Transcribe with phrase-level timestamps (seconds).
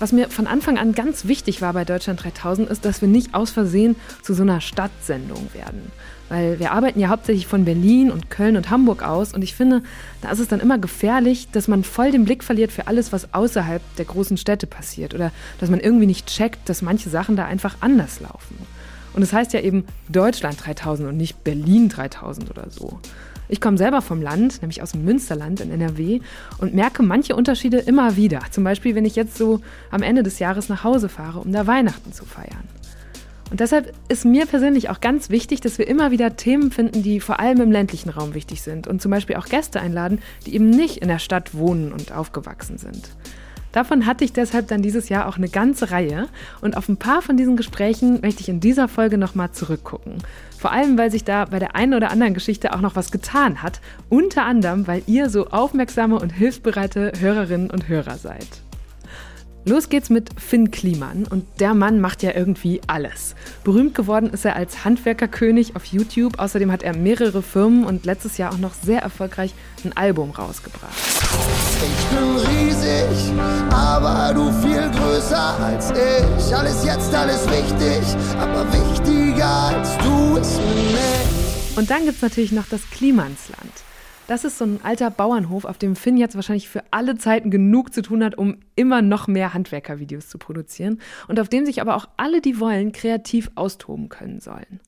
[0.00, 3.34] Was mir von Anfang an ganz wichtig war bei Deutschland 3000 ist, dass wir nicht
[3.34, 5.92] aus Versehen zu so einer Stadtsendung werden.
[6.30, 9.82] Weil wir arbeiten ja hauptsächlich von Berlin und Köln und Hamburg aus und ich finde,
[10.22, 13.34] da ist es dann immer gefährlich, dass man voll den Blick verliert für alles, was
[13.34, 17.44] außerhalb der großen Städte passiert oder dass man irgendwie nicht checkt, dass manche Sachen da
[17.44, 18.56] einfach anders laufen.
[19.12, 23.00] Und es das heißt ja eben Deutschland 3000 und nicht Berlin 3000 oder so.
[23.50, 26.20] Ich komme selber vom Land, nämlich aus dem Münsterland in NRW
[26.58, 28.40] und merke manche Unterschiede immer wieder.
[28.50, 29.60] Zum Beispiel, wenn ich jetzt so
[29.90, 32.68] am Ende des Jahres nach Hause fahre, um da Weihnachten zu feiern.
[33.50, 37.18] Und deshalb ist mir persönlich auch ganz wichtig, dass wir immer wieder Themen finden, die
[37.18, 40.70] vor allem im ländlichen Raum wichtig sind und zum Beispiel auch Gäste einladen, die eben
[40.70, 43.10] nicht in der Stadt wohnen und aufgewachsen sind.
[43.72, 46.28] Davon hatte ich deshalb dann dieses Jahr auch eine ganze Reihe
[46.60, 50.18] und auf ein paar von diesen Gesprächen möchte ich in dieser Folge nochmal zurückgucken.
[50.60, 53.62] Vor allem, weil sich da bei der einen oder anderen Geschichte auch noch was getan
[53.62, 53.80] hat,
[54.10, 58.46] unter anderem, weil ihr so aufmerksame und hilfsbereite Hörerinnen und Hörer seid.
[59.66, 63.34] Los geht's mit Finn Kliman und der Mann macht ja irgendwie alles.
[63.62, 66.38] Berühmt geworden ist er als Handwerkerkönig auf YouTube.
[66.38, 69.52] Außerdem hat er mehrere Firmen und letztes Jahr auch noch sehr erfolgreich
[69.84, 70.96] ein Album rausgebracht.
[71.82, 73.32] Ich bin riesig,
[73.70, 76.56] aber du viel größer als ich.
[76.56, 81.76] Alles jetzt, alles wichtig, aber wichtiger als du ist mir nicht.
[81.76, 83.72] Und dann gibt's natürlich noch das Klimansland.
[84.30, 87.92] Das ist so ein alter Bauernhof, auf dem Finn jetzt wahrscheinlich für alle Zeiten genug
[87.92, 91.96] zu tun hat, um immer noch mehr Handwerkervideos zu produzieren und auf dem sich aber
[91.96, 94.78] auch alle, die wollen, kreativ austoben können sollen.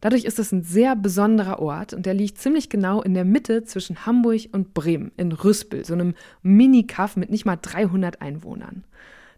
[0.00, 3.64] Dadurch ist es ein sehr besonderer Ort und der liegt ziemlich genau in der Mitte
[3.64, 8.84] zwischen Hamburg und Bremen in Rüspel, so einem Mini-Kaff mit nicht mal 300 Einwohnern.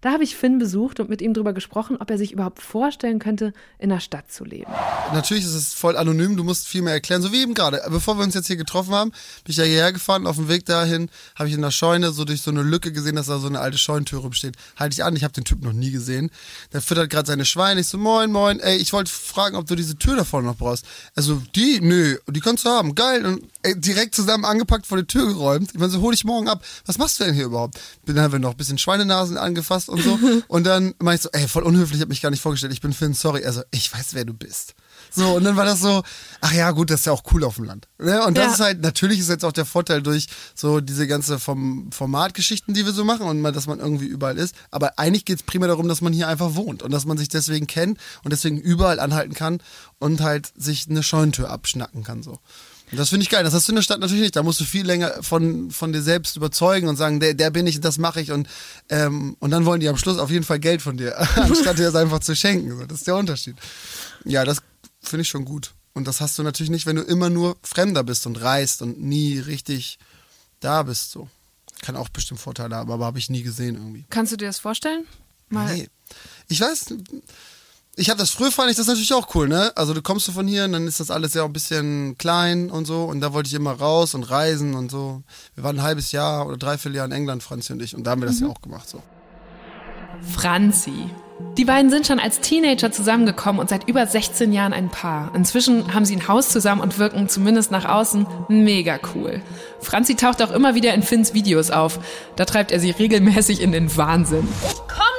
[0.02, 3.20] Da habe ich Finn besucht und mit ihm darüber gesprochen, ob er sich überhaupt vorstellen
[3.20, 4.70] könnte, in der Stadt zu leben.
[5.14, 7.80] Natürlich ist es voll anonym, du musst viel mehr erklären, so wie eben gerade.
[7.88, 10.26] Bevor wir uns jetzt hier getroffen haben, bin ich ja hierher gefahren.
[10.26, 13.14] Auf dem Weg dahin habe ich in der Scheune so durch so eine Lücke gesehen,
[13.14, 14.56] dass da so eine alte Scheunentür rumsteht.
[14.76, 16.32] Halte ich an, ich habe den Typ noch nie gesehen.
[16.72, 17.80] Der füttert gerade seine Schweine.
[17.80, 18.58] Ich so, moin, moin.
[18.58, 20.84] Ey, ich wollte fragen, ob du diese Tür da vorne noch brauchst.
[21.14, 21.80] Also, die?
[21.80, 22.96] Nö, die kannst du haben.
[22.96, 23.24] Geil.
[23.24, 25.70] Und ey, direkt zusammen angepackt vor die Tür geräumt.
[25.72, 26.64] Ich meine, so hol ich morgen ab.
[26.86, 27.78] Was machst du denn hier überhaupt?
[28.06, 30.18] Dann haben wir noch ein bisschen Schweinenasen angefasst und so.
[30.48, 32.80] Und dann meinte ich so, ey, voll unhöflich, ich habe mich gar nicht vorgestellt, ich
[32.80, 33.44] bin Finn, sorry.
[33.44, 34.74] Also, ich weiß, wer du bist.
[35.14, 36.02] So, und dann war das so,
[36.40, 37.88] ach ja, gut, das ist ja auch cool auf dem Land.
[37.98, 38.24] Ne?
[38.24, 38.52] Und das Ja.
[38.52, 42.84] ist halt, natürlich ist jetzt auch der Vorteil durch so diese ganze vom Formatgeschichten, die
[42.86, 44.54] wir so machen und mal, dass man irgendwie überall ist.
[44.70, 47.28] Aber eigentlich geht es primär darum, dass man hier einfach wohnt und dass man sich
[47.28, 49.60] deswegen kennt und deswegen überall anhalten kann
[49.98, 52.22] und halt sich eine Scheunentür abschnacken kann.
[52.22, 52.38] so.
[52.92, 53.42] Und das finde ich geil.
[53.42, 54.36] Das hast du in der Stadt natürlich nicht.
[54.36, 57.66] Da musst du viel länger von, von dir selbst überzeugen und sagen, der, der bin
[57.66, 58.32] ich, das mache ich.
[58.32, 58.48] Und,
[58.90, 61.84] ähm, und dann wollen die am Schluss auf jeden Fall Geld von dir, anstatt dir
[61.84, 62.78] das einfach zu schenken.
[62.78, 63.56] So, das ist der Unterschied.
[64.26, 64.58] Ja, das
[65.00, 65.72] finde ich schon gut.
[65.94, 69.00] Und das hast du natürlich nicht, wenn du immer nur Fremder bist und reist und
[69.00, 69.98] nie richtig
[70.60, 71.12] da bist.
[71.12, 71.28] So.
[71.80, 74.04] Kann auch bestimmt Vorteile haben, aber habe ich nie gesehen irgendwie.
[74.10, 75.06] Kannst du dir das vorstellen?
[75.48, 75.88] Mal Nee.
[76.48, 76.94] Ich weiß,
[77.94, 79.70] ich habe das früher fand ich das natürlich auch cool, ne?
[79.76, 82.16] Also du kommst du von hier und dann ist das alles ja auch ein bisschen
[82.16, 85.22] klein und so und da wollte ich immer raus und reisen und so.
[85.54, 88.12] Wir waren ein halbes Jahr oder dreiviertel Jahr in England, Franzi und ich und da
[88.12, 89.02] haben wir das ja auch gemacht so.
[90.22, 91.10] Franzi.
[91.58, 95.34] Die beiden sind schon als Teenager zusammengekommen und seit über 16 Jahren ein Paar.
[95.34, 99.42] Inzwischen haben sie ein Haus zusammen und wirken zumindest nach außen mega cool.
[99.80, 101.98] Franzi taucht auch immer wieder in Finns Videos auf.
[102.36, 104.48] Da treibt er sie regelmäßig in den Wahnsinn.
[104.88, 105.11] Komm!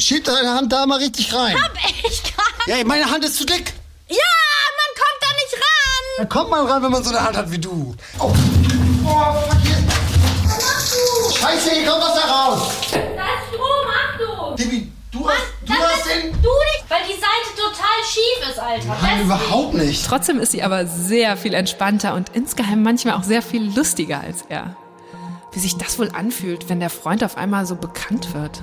[0.00, 1.54] Schieb deine Hand da mal richtig rein.
[1.62, 1.72] Hab
[2.08, 3.74] ich gar Ja, meine Hand ist zu dick.
[4.08, 6.04] Ja, man kommt da nicht ran!
[6.18, 7.94] Da kommt man ran, wenn man so eine Hand hat wie du.
[8.18, 8.24] Oh.
[8.24, 9.76] Oh, fuck hier.
[11.38, 12.72] Scheiße, hier kommt Wasser raus.
[12.90, 14.56] Da ist Strom, Achtung!
[14.56, 16.32] Tibi, du hast, du hast bist den...
[16.32, 18.96] du nicht, weil die Seite total schief ist, Alter.
[19.02, 20.06] Nein, überhaupt nicht.
[20.06, 24.44] Trotzdem ist sie aber sehr viel entspannter und insgeheim manchmal auch sehr viel lustiger als
[24.48, 24.76] er.
[25.52, 28.62] Wie sich das wohl anfühlt, wenn der Freund auf einmal so bekannt wird.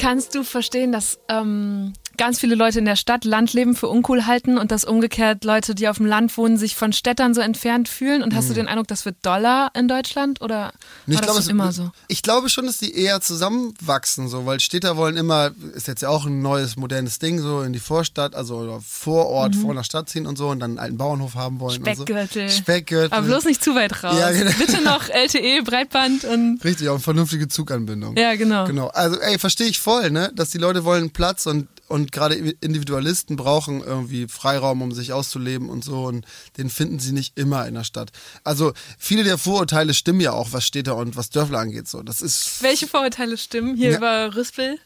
[0.00, 4.58] Kannst du verstehen, dass ähm, ganz viele Leute in der Stadt Landleben für uncool halten
[4.58, 8.22] und dass umgekehrt Leute, die auf dem Land wohnen, sich von Städtern so entfernt fühlen?
[8.22, 10.72] Und hast du den Eindruck, das wird doller in Deutschland oder
[11.06, 11.90] Nee, war das schon immer so?
[12.08, 16.10] Ich glaube schon, dass die eher zusammenwachsen, so, weil Städter wollen immer, ist jetzt ja
[16.10, 20.26] auch ein neues, modernes Ding, so in die Vorstadt, also Vorort, vor einer Stadt ziehen
[20.26, 21.76] und so und dann einen alten Bauernhof haben wollen.
[21.82, 22.50] Speckgürtel.
[22.50, 22.56] So.
[22.58, 23.16] Speckgürtel.
[23.16, 24.14] Aber bloß nicht zu weit raus.
[24.18, 24.50] Ja, genau.
[24.58, 28.14] Bitte noch LTE, Breitband und Richtig, auch vernünftige Zuganbindung.
[28.18, 28.66] ja, genau.
[28.66, 28.88] Genau.
[28.88, 30.30] Also, ey, verstehe ich voll, ne?
[30.34, 35.68] Dass die Leute wollen Platz und, und gerade Individualisten brauchen irgendwie Freiraum, um sich auszuleben
[35.68, 36.24] und so und
[36.58, 38.10] den finden sie nicht immer in der Stadt.
[38.44, 41.88] Also viele der Vorurteile stimmen ja auch, was Städte und was Dörfler angeht.
[41.88, 42.62] So, das ist.
[42.62, 43.96] Welche Vorurteile stimmen hier Ja.
[43.98, 44.78] über Rüspel?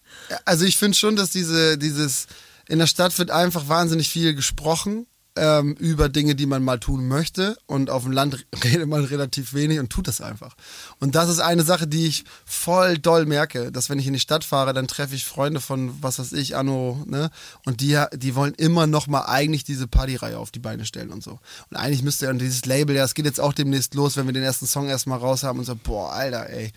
[0.45, 2.27] Also ich finde schon, dass diese dieses
[2.69, 5.07] in der Stadt wird einfach wahnsinnig viel gesprochen
[5.37, 9.53] ähm, über Dinge, die man mal tun möchte und auf dem Land redet man relativ
[9.53, 10.55] wenig und tut das einfach.
[11.01, 14.21] Und das ist eine Sache, die ich voll doll merke, dass wenn ich in die
[14.21, 17.31] Stadt fahre, dann treffe ich Freunde von was weiß ich, Anno, ne?
[17.65, 21.23] Und die die wollen immer noch mal eigentlich diese Partyreihe auf die Beine stellen und
[21.23, 21.41] so.
[21.71, 24.33] Und eigentlich müsste ja dieses Label, ja, es geht jetzt auch demnächst los, wenn wir
[24.33, 26.73] den ersten Song erstmal raus haben und so, boah, Alter, ey.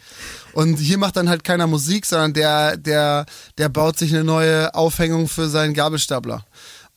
[0.54, 3.26] Und hier macht dann halt keiner Musik, sondern der der
[3.58, 6.46] der baut sich eine neue Aufhängung für seinen Gabelstapler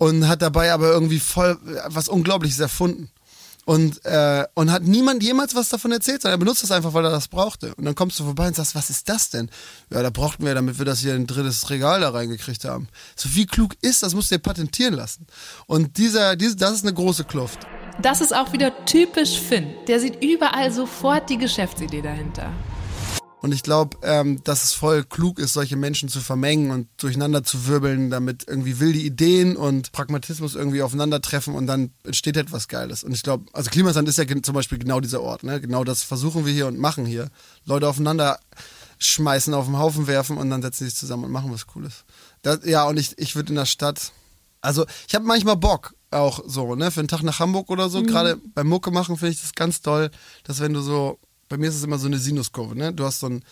[0.00, 1.58] und hat dabei aber irgendwie voll
[1.88, 3.10] was Unglaubliches erfunden.
[3.66, 7.04] Und, äh, und hat niemand jemals was davon erzählt, sondern er benutzt das einfach, weil
[7.04, 7.74] er das brauchte.
[7.74, 9.50] Und dann kommst du vorbei und sagst, was ist das denn?
[9.90, 12.88] Ja, da brauchten wir, damit wir das hier in ein drittes Regal da reingekriegt haben.
[13.14, 15.26] So wie klug ist, das musst du dir patentieren lassen.
[15.66, 17.58] Und dieser, diese, das ist eine große Kluft.
[18.00, 19.74] Das ist auch wieder typisch Finn.
[19.86, 22.50] Der sieht überall sofort die Geschäftsidee dahinter.
[23.40, 27.42] Und ich glaube, ähm, dass es voll klug ist, solche Menschen zu vermengen und durcheinander
[27.42, 33.02] zu wirbeln, damit irgendwie wilde Ideen und Pragmatismus irgendwie aufeinandertreffen und dann entsteht etwas Geiles.
[33.02, 35.42] Und ich glaube, also Klimasand ist ja zum Beispiel genau dieser Ort.
[35.42, 35.58] Ne?
[35.60, 37.28] Genau das versuchen wir hier und machen hier.
[37.64, 38.38] Leute aufeinander
[38.98, 42.04] schmeißen, auf den Haufen werfen und dann setzen sie sich zusammen und machen was Cooles.
[42.42, 44.12] Das, ja, und ich, ich würde in der Stadt,
[44.60, 48.02] also ich habe manchmal Bock, auch so, ne, für einen Tag nach Hamburg oder so.
[48.02, 50.10] Gerade beim Mucke machen finde ich das ganz toll,
[50.44, 51.18] dass wenn du so,
[51.50, 52.94] bei mir ist es immer so eine Sinuskurve, ne?
[52.94, 53.44] Du hast so ein,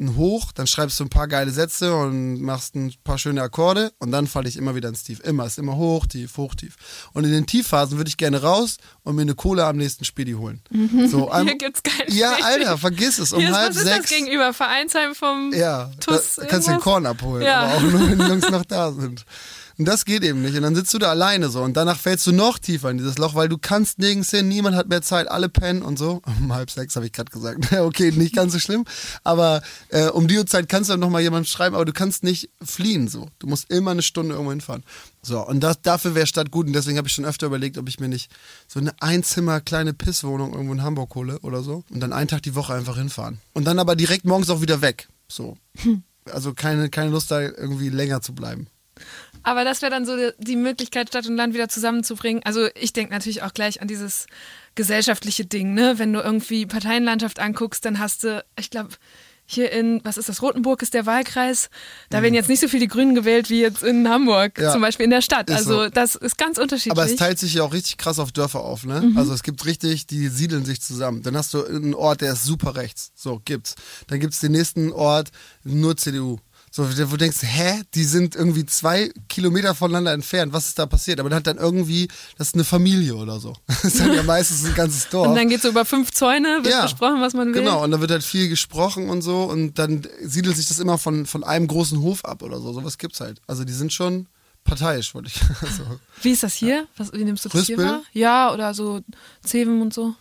[0.00, 3.92] ein Hoch, dann schreibst du ein paar geile Sätze und machst ein paar schöne Akkorde
[3.98, 5.20] und dann falle ich immer wieder ins Tief.
[5.20, 6.76] Immer, ist immer hoch, tief, hoch, tief.
[7.12, 10.32] Und in den Tiefphasen würde ich gerne raus und mir eine Cola am nächsten Spedi
[10.32, 10.62] holen.
[11.10, 12.34] So, am- Hier gibt's keine Ja.
[12.42, 13.34] Alter, vergiss es.
[13.34, 14.08] Um Hier ist, halb was ist das sechs.
[14.08, 14.54] gegenüber?
[14.54, 16.80] Vereinsheim vom Ja, TUS da kannst du den?
[16.80, 17.60] Korn abholen, Ja.
[17.64, 19.26] aber auch nur, wenn die Jungs noch da sind.
[19.76, 20.54] Und das geht eben nicht.
[20.56, 23.18] Und dann sitzt du da alleine so und danach fällst du noch tiefer in dieses
[23.18, 26.22] Loch, weil du kannst nirgends hin, niemand hat mehr Zeit, alle pennen und so.
[26.44, 27.72] Um halb sechs habe ich gerade gesagt.
[27.78, 28.84] okay, nicht ganz so schlimm.
[29.22, 32.50] Aber äh, um die Uhrzeit kannst du dann nochmal jemand schreiben, aber du kannst nicht
[32.62, 33.28] fliehen so.
[33.38, 34.84] Du musst immer eine Stunde irgendwo hinfahren.
[35.22, 36.66] So, und das, dafür wäre Stadt gut.
[36.66, 38.30] Und deswegen habe ich schon öfter überlegt, ob ich mir nicht
[38.68, 41.82] so eine Einzimmer kleine Pisswohnung irgendwo in Hamburg hole oder so.
[41.90, 43.38] Und dann einen Tag die Woche einfach hinfahren.
[43.54, 45.08] Und dann aber direkt morgens auch wieder weg.
[45.28, 45.56] So.
[46.32, 48.66] Also keine, keine Lust da irgendwie länger zu bleiben.
[49.42, 52.42] Aber das wäre dann so die- Möglichkeit, Stadt und Land wieder zusammenzubringen.
[52.44, 54.26] Also ich denke natürlich auch gleich an dieses
[54.74, 55.98] gesellschaftliche Ding, ne?
[55.98, 58.90] Wenn du irgendwie Parteienlandschaft anguckst, dann hast du, ich glaube,
[59.46, 61.68] hier in, was ist das, Rotenburg ist der Wahlkreis.
[62.08, 64.64] Da werden jetzt nicht so viele die Grünen gewählt wie jetzt in Hamburg, Mhm.
[64.64, 64.72] Ja.
[64.72, 65.50] zum Beispiel in der Stadt.
[65.50, 65.88] Ist Also so.
[65.90, 66.92] das ist ganz unterschiedlich.
[66.92, 69.02] Aber es teilt sich ja auch richtig krass auf Dörfer auf, ne?
[69.02, 69.18] Mhm.
[69.18, 71.22] Also es gibt richtig, die siedeln sich zusammen.
[71.22, 73.12] Dann hast du einen Ort, der ist super rechts.
[73.14, 73.74] So, gibt's.
[74.06, 75.28] Dann gibt's den nächsten Ort,
[75.62, 76.38] nur CDU.
[76.76, 80.52] So, wo du denkst, hä, die sind irgendwie zwei Kilometer voneinander entfernt.
[80.52, 81.20] Was ist da passiert?
[81.20, 83.52] Aber dann hat dann irgendwie, das ist eine Familie oder so.
[83.68, 85.28] Das ist dann ja meistens ein ganzes Dorf.
[85.28, 86.82] und dann geht so über fünf Zäune, wird Ja.
[86.82, 87.62] besprochen, was man will.
[87.62, 90.98] Genau, und dann wird halt viel gesprochen und so und dann siedelt sich das immer
[90.98, 92.72] von, von einem großen Hof ab oder so.
[92.72, 93.40] Sowas gibt's halt.
[93.46, 94.26] Also die sind schon
[94.64, 95.40] parteiisch, wollte ich.
[95.62, 95.84] Also,
[96.22, 96.88] Wie ist das hier?
[96.96, 97.88] Was, wie nimmst du das hier Rüspel?
[97.92, 98.02] wahr?
[98.12, 99.00] Ja, oder so
[99.44, 100.14] Zeven und so.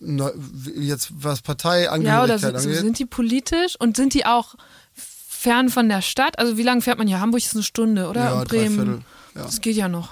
[0.00, 0.30] na,
[0.74, 2.82] jetzt was Ja, Parteiangehörigkeit oder so, so angeht.
[2.82, 4.54] sind die politisch und sind die auch
[5.46, 6.38] fern von der Stadt?
[6.40, 7.20] Also wie lange fährt man hier?
[7.20, 8.24] Hamburg ist eine Stunde, oder?
[8.24, 8.76] Ja, und Bremen.
[8.76, 9.02] dreiviertel,
[9.36, 9.42] ja.
[9.44, 10.08] Das geht ja noch.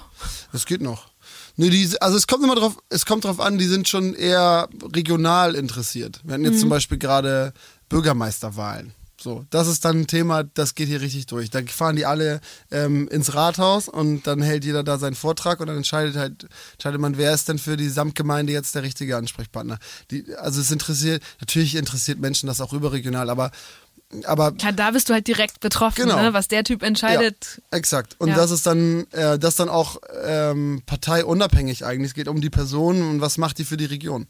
[0.53, 1.09] Das geht noch.
[1.57, 4.69] Nee, die, also es kommt immer drauf, es kommt drauf an, die sind schon eher
[4.93, 6.21] regional interessiert.
[6.25, 6.61] Wir hatten jetzt Mhm.
[6.61, 7.53] zum Beispiel gerade
[7.89, 8.93] Bürgermeisterwahlen.
[9.21, 11.49] So, das ist dann ein Thema, das geht hier richtig durch.
[11.49, 15.67] Da fahren die alle ähm, ins Rathaus und dann hält jeder da seinen Vortrag und
[15.69, 19.79] dann entscheidet halt, entscheidet man, wer ist denn für die Samtgemeinde jetzt der richtige Ansprechpartner.
[20.11, 23.51] Die, also es interessiert, natürlich interessiert Menschen das auch überregional, aber,
[24.27, 26.21] aber Ja, da bist du halt direkt betroffen, Genau.
[26.23, 26.33] ne?
[26.33, 27.61] was der Typ entscheidet.
[27.73, 28.17] Ja, exakt.
[28.19, 28.37] Und Ja.
[28.37, 32.11] das ist dann, äh, das dann auch ähm, parteiunabhängig eigentlich.
[32.11, 34.27] Es geht um die Person und was macht die für die Region.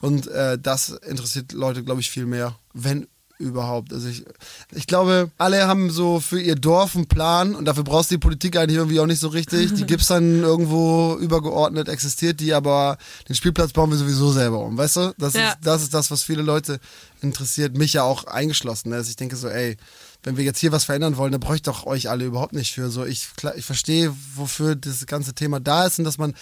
[0.00, 3.06] Und äh, das interessiert Leute, glaube ich, viel mehr, wenn
[3.38, 3.92] überhaupt.
[3.92, 4.24] Also ich,
[4.74, 8.20] ich glaube, alle haben so für ihr Dorf einen Plan und dafür brauchst du die
[8.20, 9.74] Politik eigentlich irgendwie auch nicht so richtig.
[9.74, 14.76] Die gibt's dann irgendwo übergeordnet, existiert die, aber den Spielplatz bauen wir sowieso selber um,
[14.76, 15.14] weißt du?
[15.18, 15.50] Das, Ja.
[15.50, 16.80] ist, das ist das, was viele Leute
[17.20, 18.92] interessiert, mich ja auch eingeschlossen.
[18.92, 19.76] Also ich denke so, ey,
[20.24, 22.90] wenn wir jetzt hier was verändern wollen, dann bräuchte doch euch alle überhaupt nicht für.
[22.90, 26.34] So, ich, ich verstehe, wofür das ganze Thema da ist und dass man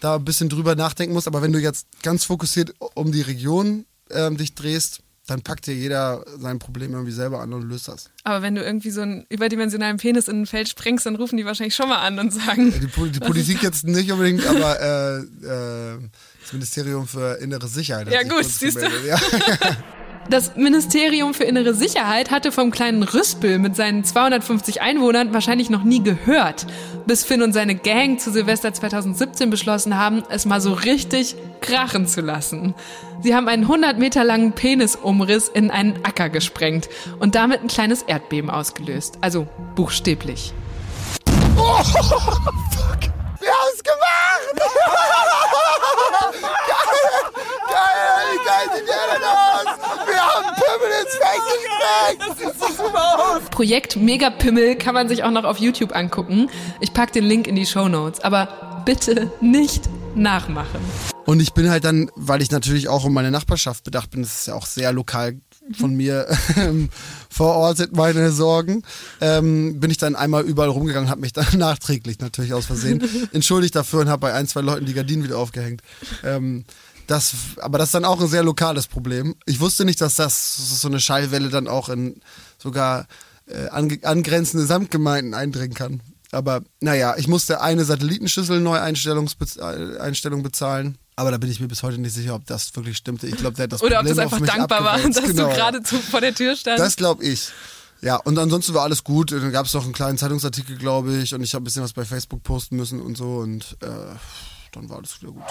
[0.00, 1.26] da ein bisschen drüber nachdenken muss.
[1.26, 5.74] Aber wenn du jetzt ganz fokussiert um die Region ähm, dich drehst, dann packt dir
[5.74, 8.10] jeder sein Problem irgendwie selber an und löst das.
[8.24, 11.44] Aber wenn du irgendwie so einen überdimensionalen Penis in ein Feld sprengst, dann rufen die
[11.44, 15.16] wahrscheinlich schon mal an und sagen, Die, Pol- die Politik jetzt nicht unbedingt, aber äh,
[15.46, 15.98] äh,
[16.42, 18.10] das Ministerium für innere Sicherheit.
[18.10, 18.86] Ja, gut, siehst du.
[19.06, 19.20] Ja.
[20.30, 25.84] Das Ministerium für Innere Sicherheit hatte vom kleinen Rüspel mit seinen 250 Einwohnern wahrscheinlich noch
[25.84, 26.66] nie gehört,
[27.06, 32.06] bis Finn und seine Gang zu Silvester 2017 beschlossen haben, es mal so richtig krachen
[32.06, 32.74] zu lassen.
[33.22, 38.02] Sie haben einen 100 Meter langen Penisumriss in einen Acker gesprengt und damit ein kleines
[38.02, 39.16] Erdbeben ausgelöst.
[39.22, 40.52] Also buchstäblich.
[41.56, 43.00] Oh, fuck.
[43.40, 44.58] Wir haben es gemacht!
[47.68, 49.68] geil, geil, geil sieht der denn aus?
[50.06, 50.17] Wir
[51.08, 52.58] Pimmel ins Feld gekriegt!
[52.58, 53.50] Das sieht super aus!
[53.50, 56.50] Projekt Megapimmel kann man sich auch noch auf YouTube angucken.
[56.80, 58.20] Ich pack den Link in die Show Notes.
[58.20, 60.80] Aber bitte nicht nachmachen.
[61.26, 64.40] Und ich bin halt dann, weil ich natürlich auch um meine Nachbarschaft bedacht bin, das
[64.40, 65.36] ist ja auch sehr lokal
[65.78, 66.88] von mir ähm,
[67.28, 68.82] verortet, meine Sorgen,
[69.20, 73.02] ähm, bin ich dann einmal überall rumgegangen, habe mich dann nachträglich natürlich aus Versehen
[73.34, 75.82] entschuldigt dafür und habe bei ein, zwei Leuten die Gardinen wieder aufgehängt.
[76.24, 76.64] Ähm,
[77.08, 79.34] das, aber das ist dann auch ein sehr lokales Problem.
[79.46, 82.20] Ich wusste nicht, dass das so eine Schallwelle dann auch in
[82.58, 83.06] sogar
[83.46, 86.02] äh, angrenzende Samtgemeinden eindringen kann.
[86.32, 90.98] Aber naja, ich musste eine Satellitenschüssel Neueinstellung äh, bezahlen.
[91.16, 93.26] Aber da bin ich mir bis heute nicht sicher, ob das wirklich stimmte.
[93.26, 95.48] Ich glaube, der hat das Oder Problem ob das einfach dankbar war, dass genau.
[95.48, 96.84] du gerade vor der Tür standst.
[96.84, 97.48] Das glaube ich.
[98.02, 99.32] Ja, und ansonsten war alles gut.
[99.32, 101.94] Dann gab es noch einen kleinen Zeitungsartikel, glaube ich, und ich habe ein bisschen was
[101.94, 103.86] bei Facebook posten müssen und so und äh,
[104.72, 105.42] dann war alles wieder gut.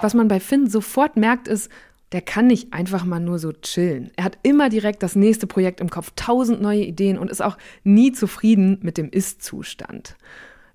[0.00, 1.70] Was man bei Finn sofort merkt, ist,
[2.12, 4.12] der kann nicht einfach mal nur so chillen.
[4.16, 7.58] Er hat immer direkt das nächste Projekt im Kopf, tausend neue Ideen und ist auch
[7.82, 10.16] nie zufrieden mit dem Ist-Zustand.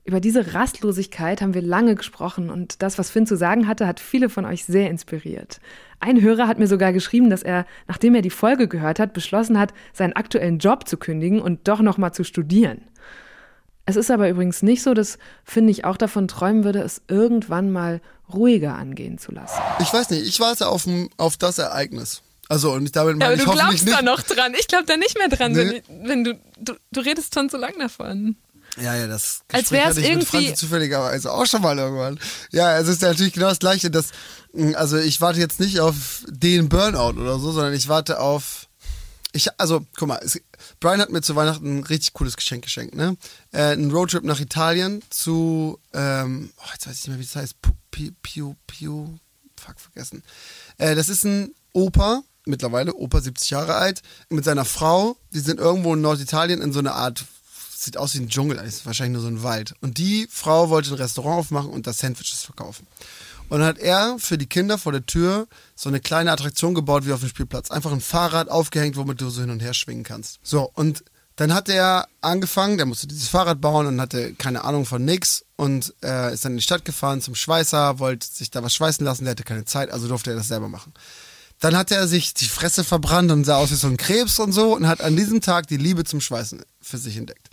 [0.03, 3.99] Über diese Rastlosigkeit haben wir lange gesprochen und das, was Finn zu sagen hatte, hat
[3.99, 5.61] viele von euch sehr inspiriert.
[5.99, 9.59] Ein Hörer hat mir sogar geschrieben, dass er, nachdem er die Folge gehört hat, beschlossen
[9.59, 12.81] hat, seinen aktuellen Job zu kündigen und doch noch mal zu studieren.
[13.89, 17.71] Es ist aber übrigens nicht so, dass Finn nicht auch davon träumen würde, es irgendwann
[17.71, 19.59] mal ruhiger angehen zu lassen.
[19.79, 22.21] Ich weiß nicht, ich warte auf, auf das Ereignis.
[22.47, 23.97] Also und damit meine ja, aber ich du glaubst nicht.
[23.97, 24.53] da noch dran.
[24.59, 25.81] Ich glaube da nicht mehr dran, nee.
[25.87, 28.35] wenn, wenn du, du, du redest schon so lang davon.
[28.79, 32.19] Ja, ja, das als wäre es irgendwie mit zufälligerweise auch schon mal irgendwann.
[32.51, 33.89] Ja, es ist ja natürlich genau das Gleiche.
[33.89, 34.11] Dass,
[34.53, 38.67] hm, also ich warte jetzt nicht auf den Burnout oder so, sondern ich warte auf.
[39.31, 40.41] Ich, also, guck mal, es,
[40.79, 43.15] Brian hat mir zu Weihnachten ein richtig cooles Geschenk geschenkt, ne?
[43.51, 47.35] Äh, ein Roadtrip nach Italien zu, ähm, oh, jetzt weiß ich nicht mehr, wie das
[47.35, 47.55] heißt.
[47.91, 49.19] Piu, Piu, Piu,
[49.55, 50.23] fuck, vergessen.
[50.77, 55.15] Äh, das ist ein Opa, mittlerweile, Opa 70 Jahre alt, mit seiner Frau.
[55.31, 57.25] Die sind irgendwo in Norditalien in so einer Art
[57.79, 59.73] sieht aus wie ein Dschungel, ist wahrscheinlich nur so ein Wald.
[59.79, 62.85] Und die Frau wollte ein Restaurant aufmachen und da Sandwiches verkaufen.
[63.49, 67.05] Und dann hat er für die Kinder vor der Tür so eine kleine Attraktion gebaut
[67.05, 67.71] wie auf dem Spielplatz.
[67.71, 70.39] Einfach ein Fahrrad aufgehängt, womit du so hin und her schwingen kannst.
[70.43, 71.03] So, und
[71.35, 75.45] dann hat er angefangen, der musste dieses Fahrrad bauen und hatte keine Ahnung von nix
[75.55, 79.05] und äh, ist dann in die Stadt gefahren zum Schweißer, wollte sich da was schweißen
[79.05, 80.93] lassen, der hatte keine Zeit, also durfte er das selber machen.
[81.61, 84.51] Dann hat er sich die Fresse verbrannt und sah aus wie so ein Krebs und
[84.51, 87.49] so und hat an diesem Tag die Liebe zum Schweißen für sich entdeckt.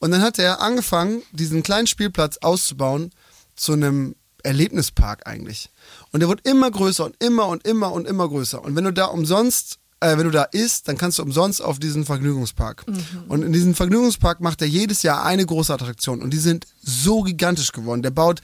[0.00, 3.12] Und dann hat er angefangen, diesen kleinen Spielplatz auszubauen
[3.54, 5.70] zu einem Erlebnispark eigentlich.
[6.10, 8.62] Und der wird immer größer und immer und immer und immer größer.
[8.62, 11.78] Und wenn du da umsonst, äh, wenn du da isst, dann kannst du umsonst auf
[11.78, 12.86] diesen Vergnügungspark.
[12.86, 13.04] Mhm.
[13.28, 16.22] Und in diesem Vergnügungspark macht er jedes Jahr eine große Attraktion.
[16.22, 18.02] Und die sind so gigantisch geworden.
[18.02, 18.40] Der baut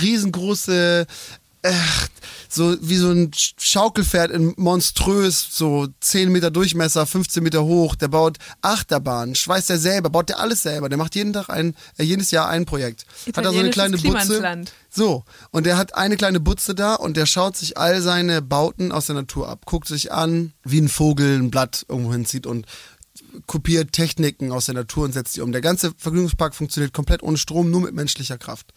[0.00, 1.06] riesengroße
[1.62, 1.72] äh,
[2.48, 7.94] so wie so ein Schaukelpferd in monströs, so 10 Meter Durchmesser, 15 Meter hoch.
[7.94, 10.88] Der baut Achterbahnen, schweißt er selber, baut der alles selber.
[10.88, 13.06] Der macht jeden Tag ein, äh, jedes Jahr ein Projekt.
[13.26, 14.64] Hat da so eine kleine Butze.
[14.90, 18.90] So, und der hat eine kleine Butze da und der schaut sich all seine Bauten
[18.90, 22.66] aus der Natur ab, guckt sich an, wie ein Vogel ein Blatt irgendwo hinzieht und
[23.46, 25.52] kopiert Techniken aus der Natur und setzt die um.
[25.52, 28.72] Der ganze Vergnügungspark funktioniert komplett ohne Strom, nur mit menschlicher Kraft.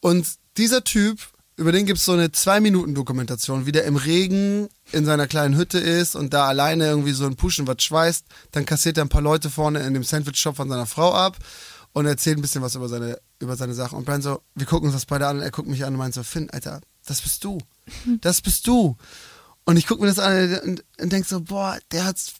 [0.00, 1.18] Und dieser Typ
[1.56, 5.78] über den gibt es so eine Zwei-Minuten-Dokumentation, wie der im Regen in seiner kleinen Hütte
[5.78, 8.24] ist und da alleine irgendwie so ein Puschen was schweißt.
[8.50, 11.36] Dann kassiert er ein paar Leute vorne in dem Sandwich-Shop von seiner Frau ab
[11.92, 13.98] und erzählt ein bisschen was über seine, über seine Sachen.
[13.98, 15.98] Und Brian so, wir gucken uns das beide an und er guckt mich an und
[15.98, 17.58] meint so, Finn, Alter, das bist du.
[18.20, 18.96] Das bist du.
[19.64, 22.34] Und ich gucke mir das an und, und denke so, boah, der hat's,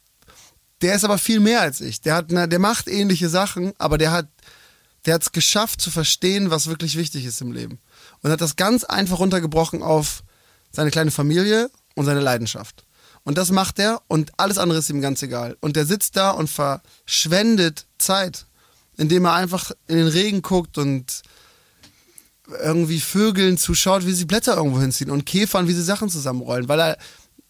[0.82, 2.00] der ist aber viel mehr als ich.
[2.00, 4.28] Der hat, der macht ähnliche Sachen, aber der hat,
[5.06, 7.78] der hat's geschafft zu verstehen, was wirklich wichtig ist im Leben
[8.24, 10.24] und hat das ganz einfach runtergebrochen auf
[10.72, 12.84] seine kleine Familie und seine Leidenschaft.
[13.22, 15.58] Und das macht er und alles andere ist ihm ganz egal.
[15.60, 18.46] Und der sitzt da und verschwendet Zeit,
[18.96, 21.22] indem er einfach in den Regen guckt und
[22.62, 26.80] irgendwie Vögeln zuschaut, wie sie Blätter irgendwo hinziehen und Käfern, wie sie Sachen zusammenrollen, weil
[26.80, 26.98] er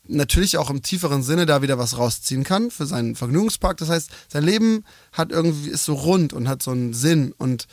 [0.07, 3.77] natürlich auch im tieferen Sinne da wieder was rausziehen kann für seinen Vergnügungspark.
[3.77, 7.69] Das heißt, sein Leben hat irgendwie ist so rund und hat so einen Sinn und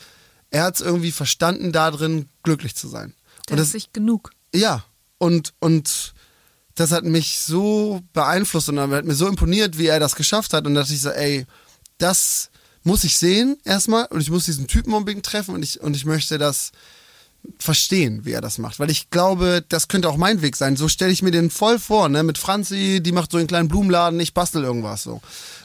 [0.52, 3.14] er hat es irgendwie verstanden, da drin glücklich zu sein.
[3.48, 4.32] Der und das ist sich genug.
[4.54, 4.84] Ja,
[5.18, 6.14] und, und
[6.76, 10.68] das hat mich so beeinflusst und hat mir so imponiert, wie er das geschafft hat.
[10.68, 11.46] Und da dachte ich so, ey,
[11.98, 12.50] das
[12.84, 16.06] muss ich sehen erstmal und ich muss diesen Typen unbedingt treffen und ich, und ich
[16.06, 16.72] möchte das
[17.58, 18.80] verstehen, wie er das macht.
[18.80, 20.76] Weil ich glaube, das könnte auch mein Weg sein.
[20.76, 22.24] So stelle ich mir den voll vor, ne?
[22.24, 25.22] Mit Franzi, die macht so einen kleinen Blumenladen, ich bastel irgendwas so.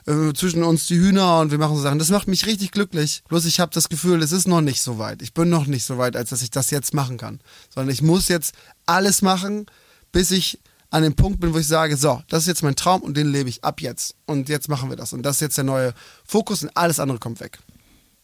[0.07, 1.99] Äh, zwischen uns die Hühner und wir machen so Sachen.
[1.99, 3.23] Das macht mich richtig glücklich.
[3.29, 5.23] Bloß ich habe das Gefühl, es ist noch nicht so weit.
[5.23, 7.41] Ich bin noch nicht so weit, als dass ich das jetzt machen kann.
[7.75, 8.55] Sondern ich muss jetzt
[8.87, 9.67] alles machen,
[10.13, 10.59] bis ich
[10.91, 13.31] an dem Punkt bin, wo ich sage, so, das ist jetzt mein Traum und den
[13.31, 14.15] lebe ich ab jetzt.
[14.25, 15.13] Und jetzt machen wir das.
[15.13, 15.93] Und das ist jetzt der neue
[16.25, 17.59] Fokus und alles andere kommt weg.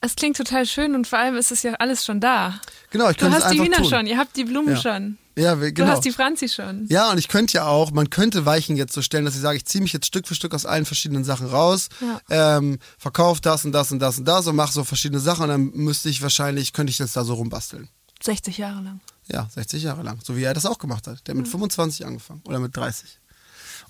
[0.05, 2.61] Es klingt total schön und vor allem ist es ja alles schon da.
[2.91, 3.85] Genau, ich Du könnte es hast die Hühner tun.
[3.89, 4.81] schon, ihr habt die Blumen Ja.
[4.81, 5.17] schon.
[5.37, 5.93] Ja, wir- Du genau.
[5.93, 6.87] hast die Franzi schon.
[6.91, 9.57] Ja, und ich könnte ja auch, man könnte Weichen jetzt so stellen, dass ich sage,
[9.57, 11.89] ich ziehe mich jetzt Stück für Stück aus allen verschiedenen Sachen raus,
[12.29, 15.49] ähm, verkaufe das und das und das und das und mache so verschiedene Sachen und
[15.49, 17.89] dann müsste ich wahrscheinlich, könnte ich jetzt da so rumbasteln.
[18.23, 19.01] 60 Jahre lang.
[19.29, 21.27] Ja, 60 Jahre lang, so wie er das auch gemacht hat.
[21.27, 23.19] Der hat mit 25 angefangen oder mit 30.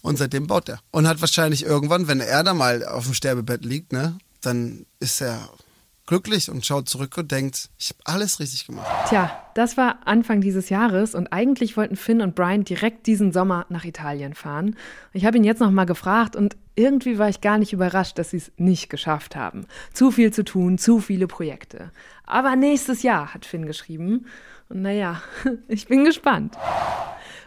[0.02, 0.78] Und seitdem baut er.
[0.90, 5.20] Und hat wahrscheinlich irgendwann, wenn er da mal auf dem Sterbebett liegt, ne, dann ist
[5.20, 5.48] er
[6.12, 8.86] glücklich und schaut zurück und denkt, ich habe alles richtig gemacht.
[9.08, 13.64] Tja, das war Anfang dieses Jahres und eigentlich wollten Finn und Brian direkt diesen Sommer
[13.70, 14.76] nach Italien fahren.
[15.14, 18.28] Ich habe ihn jetzt noch mal gefragt und irgendwie war ich gar nicht überrascht, dass
[18.28, 19.64] sie es nicht geschafft haben.
[19.94, 21.90] Zu viel zu tun, zu viele Projekte.
[22.26, 24.26] Aber nächstes Jahr, hat Finn geschrieben.
[24.68, 25.22] Und naja,
[25.68, 26.58] ich bin gespannt.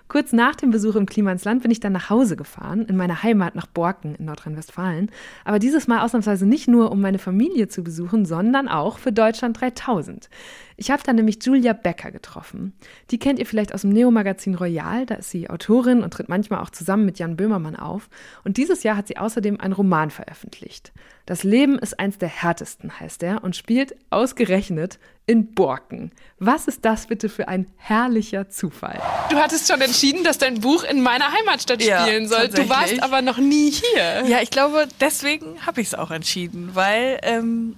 [0.07, 3.55] Kurz nach dem Besuch im Klimansland bin ich dann nach Hause gefahren, in meine Heimat
[3.55, 5.09] nach Borken in Nordrhein-Westfalen.
[5.45, 9.59] Aber dieses Mal ausnahmsweise nicht nur, um meine Familie zu besuchen, sondern auch für Deutschland
[9.59, 10.29] 3000.
[10.77, 12.73] Ich habe da nämlich Julia Becker getroffen.
[13.09, 15.07] Die kennt ihr vielleicht aus dem Neo-Magazin Royal.
[15.07, 18.07] Da ist sie Autorin und tritt manchmal auch zusammen mit Jan Böhmermann auf.
[18.43, 20.93] Und dieses Jahr hat sie außerdem einen Roman veröffentlicht.
[21.25, 26.11] Das Leben ist eins der härtesten, heißt er, und spielt ausgerechnet in Borken.
[26.37, 29.01] Was ist das bitte für ein herrlicher Zufall?
[29.31, 32.49] Du hattest schon entschieden, dass dein Buch in meiner Heimatstadt Ja, spielen soll.
[32.49, 34.25] Du warst aber noch nie hier.
[34.27, 37.75] Ja, ich glaube, deswegen habe ich es auch entschieden, weil ähm,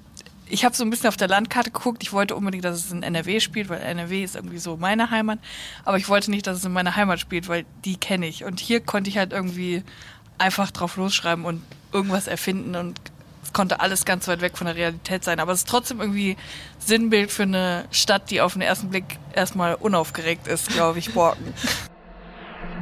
[0.50, 2.04] ich habe so ein bisschen auf der Landkarte geguckt.
[2.04, 5.40] Ich wollte unbedingt, dass es in NRW spielt, weil NRW ist irgendwie so meine Heimat.
[5.86, 8.44] Aber ich wollte nicht, dass es in meiner Heimat spielt, weil die kenne ich.
[8.44, 9.84] Und hier konnte ich halt irgendwie
[10.38, 11.62] einfach drauf losschreiben und
[11.94, 13.00] irgendwas erfinden und
[13.54, 15.40] konnte alles ganz weit weg von der Realität sein.
[15.40, 16.38] Aber es ist trotzdem irgendwie
[16.80, 21.54] Sinnbild für eine Stadt, die auf den ersten Blick erstmal unaufgeregt ist, glaube ich, Borken.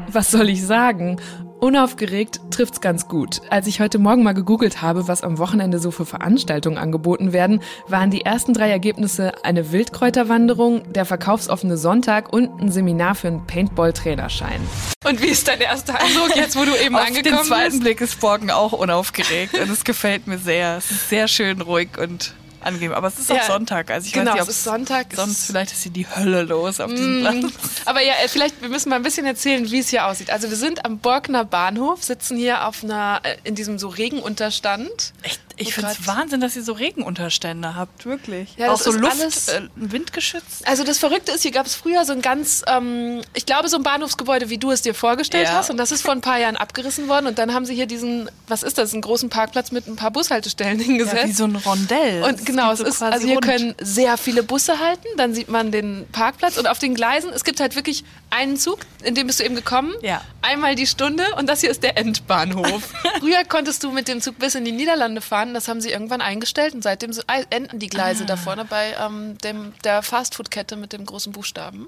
[0.07, 1.19] Was soll ich sagen?
[1.59, 3.41] Unaufgeregt trifft's ganz gut.
[3.49, 7.61] Als ich heute Morgen mal gegoogelt habe, was am Wochenende so für Veranstaltungen angeboten werden,
[7.87, 13.47] waren die ersten drei Ergebnisse eine Wildkräuterwanderung, der verkaufsoffene Sonntag und ein Seminar für einen
[13.47, 14.61] Paintball-Trainerschein.
[15.07, 18.19] Und wie ist dein erster Eindruck jetzt, wo du eben Auf den zweiten Blick ist
[18.19, 20.77] Borken auch unaufgeregt und es gefällt mir sehr.
[20.77, 22.33] Es ist sehr schön ruhig und
[22.65, 22.93] angenehm.
[22.93, 23.91] Aber es ist auch Ja, Sonntag.
[23.91, 26.07] Also ich genau, weiß nicht, es ob ist Sonntag, Sonst ist- vielleicht ist hier die
[26.07, 27.53] Hölle los auf diesem Platz.
[27.85, 30.29] Aber ja, äh, vielleicht, wir müssen mal ein bisschen erzählen, wie es hier aussieht.
[30.31, 35.13] Also wir sind am Borkener Bahnhof, sitzen hier auf einer, äh, in diesem so Regenunterstand.
[35.21, 36.07] Echt, ich finde es.
[36.07, 38.55] Wahnsinn, dass ihr so Regenunterstände habt, wirklich.
[38.57, 40.67] Ja, auch das so Luft, alles- äh, windgeschützt.
[40.67, 43.77] Also das Verrückte ist, hier gab es früher so ein ganz, ähm, ich glaube so
[43.77, 45.55] ein Bahnhofsgebäude, wie du es dir vorgestellt Ja.
[45.55, 45.69] hast.
[45.69, 47.27] Und das ist vor ein paar Jahren abgerissen worden.
[47.27, 50.11] Und dann haben sie hier diesen, was ist das, einen großen Parkplatz mit ein paar
[50.11, 51.15] Bushaltestellen hingesetzt.
[51.23, 52.23] Ja, wie so ein Rondell.
[52.23, 53.45] Und genau, es so ist, also hier rund.
[53.45, 57.43] können sehr viele Busse halten, dann sieht man den Parkplatz und auf den Gleisen, es
[57.43, 60.21] gibt halt wirklich einen Zug, in dem bist du eben gekommen, Ja.
[60.41, 62.83] einmal die Stunde und das hier ist der Endbahnhof.
[63.19, 66.21] Früher konntest du mit dem Zug bis in die Niederlande fahren, das haben sie irgendwann
[66.21, 68.27] eingestellt und seitdem so- enden die Gleise Ah.
[68.27, 71.87] da vorne bei ähm, dem, der Fastfood-Kette mit dem großen Buchstaben.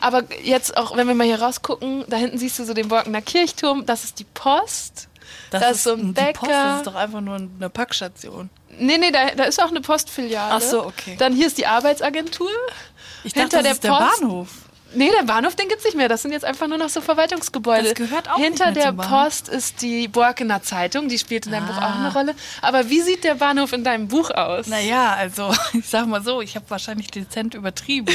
[0.00, 3.22] Aber jetzt auch, wenn wir mal hier rausgucken, da hinten siehst du so den Borkener
[3.22, 5.08] Kirchturm, das ist die Post.
[5.50, 6.48] das da ist so ein die Post, Bäcker.
[6.64, 8.50] das ist doch einfach nur eine Packstation.
[8.78, 10.54] Nee, nee, da, da ist auch eine Postfiliale.
[10.54, 11.14] Ach so, okay.
[11.18, 12.50] Dann hier ist die Arbeitsagentur.
[13.22, 14.48] Ich Hinter dachte, das der ist der Post- Bahnhof.
[14.94, 16.08] Nee, der Bahnhof, den gibt's nicht mehr.
[16.08, 17.84] Das sind jetzt einfach nur noch so Verwaltungsgebäude.
[17.84, 18.92] Das gehört auch Hinter der.
[18.92, 21.08] Post ist die Borkener Zeitung.
[21.08, 21.94] Die spielt in deinem Buch auch Ah.
[21.98, 22.34] eine Rolle.
[22.62, 24.66] Aber wie sieht der Bahnhof in deinem Buch aus?
[24.66, 28.14] Naja, also ich sag mal so, ich habe wahrscheinlich dezent übertrieben,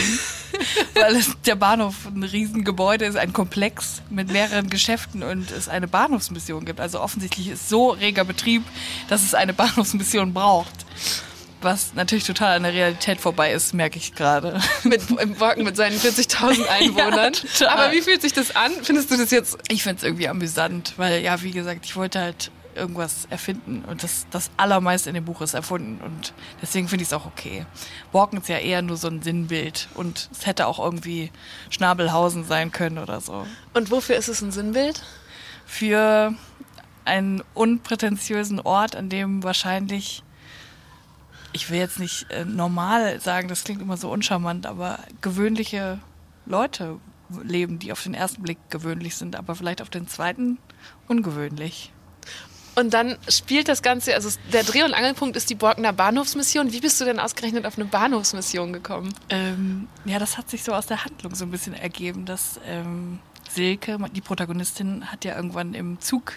[0.94, 5.88] weil es, der Bahnhof ein Riesengebäude ist, ein Komplex mit mehreren Geschäften und es eine
[5.88, 6.80] Bahnhofsmission gibt.
[6.80, 8.64] Also offensichtlich ist so reger Betrieb,
[9.08, 10.74] dass es eine Bahnhofsmission braucht.
[11.62, 14.60] Was natürlich total an der Realität vorbei ist, merke ich gerade.
[14.84, 17.34] Mit, Im Borken mit seinen 40.000 Einwohnern.
[17.34, 17.68] total.
[17.68, 18.72] Aber wie fühlt sich das an?
[18.82, 19.58] Findest du das jetzt...
[19.68, 24.04] Ich finde es irgendwie amüsant, weil ja, wie gesagt, ich wollte halt irgendwas erfinden und
[24.04, 27.66] das, das Allermeiste in dem Buch ist erfunden und deswegen finde ich es auch okay.
[28.12, 31.32] Borken ist ja eher nur so ein Sinnbild und es hätte auch irgendwie
[31.70, 33.46] Schnabelhausen sein können oder so.
[33.74, 35.04] Und wofür ist es ein Sinnbild?
[35.66, 36.34] Für
[37.06, 40.24] einen unprätentiösen Ort, an dem wahrscheinlich,
[41.54, 46.00] ich will jetzt nicht äh, normal sagen, das klingt immer so uncharmant, aber gewöhnliche
[46.46, 47.00] Leute
[47.44, 50.58] leben, die auf den ersten Blick gewöhnlich sind, aber vielleicht auf den zweiten
[51.08, 51.92] ungewöhnlich.
[52.76, 56.72] Und dann spielt das Ganze, also der Dreh- und Angelpunkt ist die Borkener Bahnhofsmission.
[56.72, 59.14] Wie bist du denn ausgerechnet auf eine Bahnhofsmission gekommen?
[59.30, 63.20] Ähm, ja, das hat sich so aus der Handlung so ein bisschen ergeben, dass ähm,
[63.50, 66.36] Silke, die Protagonistin, hat ja irgendwann im Zug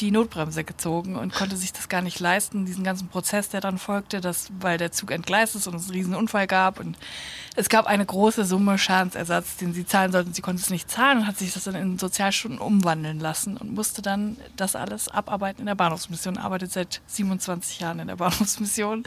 [0.00, 3.78] die Notbremse gezogen und konnte sich das gar nicht leisten, diesen ganzen Prozess, der dann
[3.78, 6.96] folgte, dass, weil der Zug entgleist ist und es einen riesen Unfall gab und
[7.56, 10.34] es gab eine große Summe Schadensersatz, den sie zahlen sollten.
[10.34, 13.72] Sie konnte es nicht zahlen und hat sich das dann in Sozialstunden umwandeln lassen und
[13.74, 19.04] musste dann das alles abarbeiten in der Bahnhofsmission, arbeitet seit 27 Jahren in der Bahnhofsmission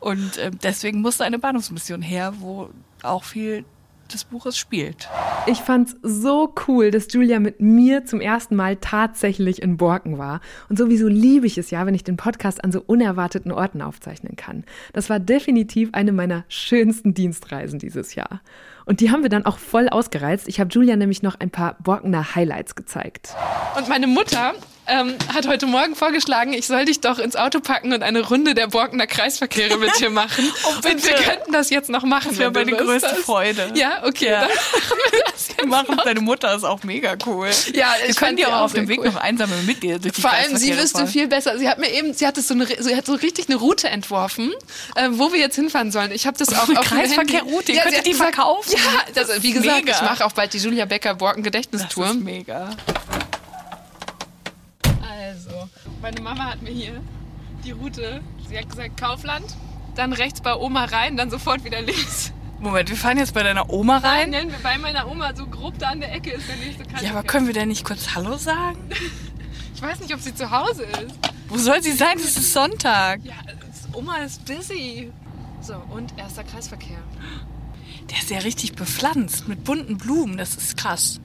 [0.00, 2.70] und äh, deswegen musste eine Bahnhofsmission her, wo
[3.02, 3.64] auch viel
[4.12, 5.08] des Buches spielt.
[5.46, 10.40] Ich fand's so cool, dass Julia mit mir zum ersten Mal tatsächlich in Borken war.
[10.68, 14.36] Und sowieso liebe ich es ja, wenn ich den Podcast an so unerwarteten Orten aufzeichnen
[14.36, 14.64] kann.
[14.92, 18.40] Das war definitiv eine meiner schönsten Dienstreisen dieses Jahr.
[18.84, 20.48] Und die haben wir dann auch voll ausgereizt.
[20.48, 23.34] Ich habe Julia nämlich noch ein paar Borkener Highlights gezeigt.
[23.76, 24.54] Und meine Mutter
[24.88, 28.54] ähm, hat heute Morgen vorgeschlagen, ich soll dich doch ins Auto packen und eine Runde
[28.54, 30.50] der Borkener Kreisverkehre mit dir machen.
[30.64, 30.94] Oh, bitte.
[30.96, 32.28] Und wir könnten das jetzt noch machen.
[32.30, 33.18] Das wäre meine größte hast.
[33.20, 33.70] Freude.
[33.74, 34.30] Ja, okay.
[34.30, 34.40] Ja.
[34.40, 36.04] Dann machen wir das jetzt Machen noch.
[36.04, 37.48] deine Mutter ist auch mega cool.
[37.74, 39.06] Ja, Wir ich die sie auch auf dem Weg cool.
[39.06, 41.58] noch einsame mit dir durch die Vor allem, sie wüsste viel besser.
[41.58, 43.88] Sie hat mir eben, sie hat es so eine, sie hat so richtig eine Route
[43.88, 44.52] entworfen,
[44.96, 46.10] äh, wo wir jetzt hinfahren sollen.
[46.12, 48.72] Ich habe das auch auf dem Kreisverkehrroute, ihr Ja, könntet sie hat die verkaufen.
[48.72, 49.96] Ja, das, wie gesagt, Mega.
[49.96, 52.06] ich mache auch bald die Julia Becker Borken Das Gedächtnistour.
[52.08, 52.70] ist mega.
[56.02, 57.00] Meine Mama hat mir hier
[57.64, 59.44] die Route, sie hat gesagt Kaufland,
[59.96, 62.32] dann rechts bei Oma rein, dann sofort wieder links.
[62.60, 64.30] Moment, wir fahren jetzt bei deiner Oma rein.
[64.30, 67.02] Nennen wir bei meiner Oma so grob da an der Ecke ist der nächste Kreis.
[67.02, 68.78] Ja, aber können wir denn nicht kurz Hallo sagen?
[69.74, 71.14] Ich weiß nicht, ob sie zu Hause ist.
[71.46, 72.16] Wo soll sie sein?
[72.16, 73.20] Es ist Sonntag.
[73.22, 73.34] Ja,
[73.70, 75.12] es- Oma ist busy.
[75.60, 76.98] So, und erster Kreisverkehr.
[78.10, 80.36] Der ist ja richtig bepflanzt mit bunten Blumen.
[80.36, 81.20] Das ist krass.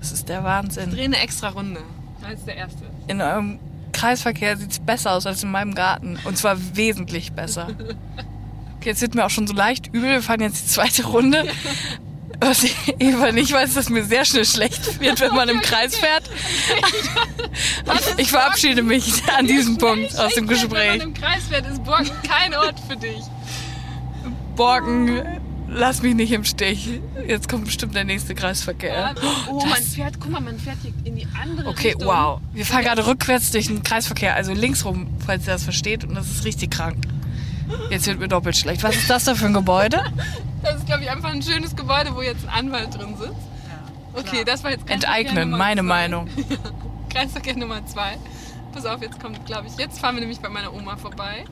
[0.00, 0.90] Das ist der Wahnsinn.
[0.90, 1.82] Dreh eine extra Runde.
[2.26, 2.84] Als der erste.
[3.08, 3.58] In eurem
[3.98, 6.18] Kreisverkehr sieht es besser aus als in meinem Garten.
[6.24, 7.68] Und zwar wesentlich besser.
[8.78, 10.10] Okay, jetzt wird mir auch schon so leicht übel.
[10.10, 11.44] Wir fahren jetzt die zweite Runde.
[12.40, 12.64] Was
[13.00, 16.22] Eva nicht weiß, dass mir sehr schnell schlecht wird, wenn man im Kreis fährt.
[18.16, 20.98] Ich verabschiede mich an diesem Punkt aus dem Wenn Gespräch.
[20.98, 23.22] man im Kreis fährt, ist Borken kein Ort für dich.
[24.54, 25.20] Borken,
[25.68, 27.00] lass mich nicht im Stich.
[27.26, 29.14] Jetzt kommt bestimmt der nächste Kreisverkehr.
[29.50, 32.08] Oh, man fährt, guck mal, man fährt hier in die andere Okay, Richtung.
[32.08, 32.40] wow.
[32.52, 36.04] Wir fahren gerade rückwärts durch den Kreisverkehr, also links rum, falls ihr das versteht.
[36.04, 36.96] Und das ist richtig krank.
[37.90, 38.82] Jetzt wird mir doppelt schlecht.
[38.82, 40.02] Was ist das da für ein Gebäude?
[40.60, 43.32] Das ist, glaube ich, einfach ein schönes Gebäude, wo jetzt ein Anwalt drin sitzt.
[44.12, 45.86] Okay, das war jetzt Enteignen, meine zwei.
[45.86, 46.28] Meinung.
[47.10, 48.18] Kreisverkehr Nummer zwei.
[48.72, 51.44] Pass auf, jetzt kommt, glaube ich, jetzt fahren wir nämlich bei meiner Oma vorbei.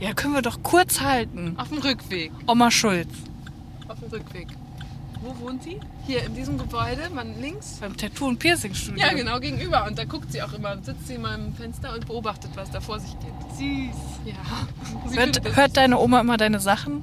[0.00, 1.54] Ja, können wir doch kurz halten.
[1.58, 2.32] Auf dem Rückweg.
[2.46, 3.08] Oma Schulz.
[3.88, 4.48] Auf dem Rückweg.
[5.20, 5.80] Wo wohnt sie?
[6.06, 7.78] Hier in diesem Gebäude, man links.
[7.80, 9.02] Beim Tattoo- und Piercing-Studio.
[9.02, 9.86] Ja, genau, gegenüber.
[9.86, 12.80] Und da guckt sie auch immer, sitzt sie immer im Fenster und beobachtet, was da
[12.80, 13.56] vor sich geht.
[13.56, 13.96] Süß.
[14.26, 14.34] Ja.
[15.10, 17.02] Sie Hört, hört deine Oma immer deine Sachen?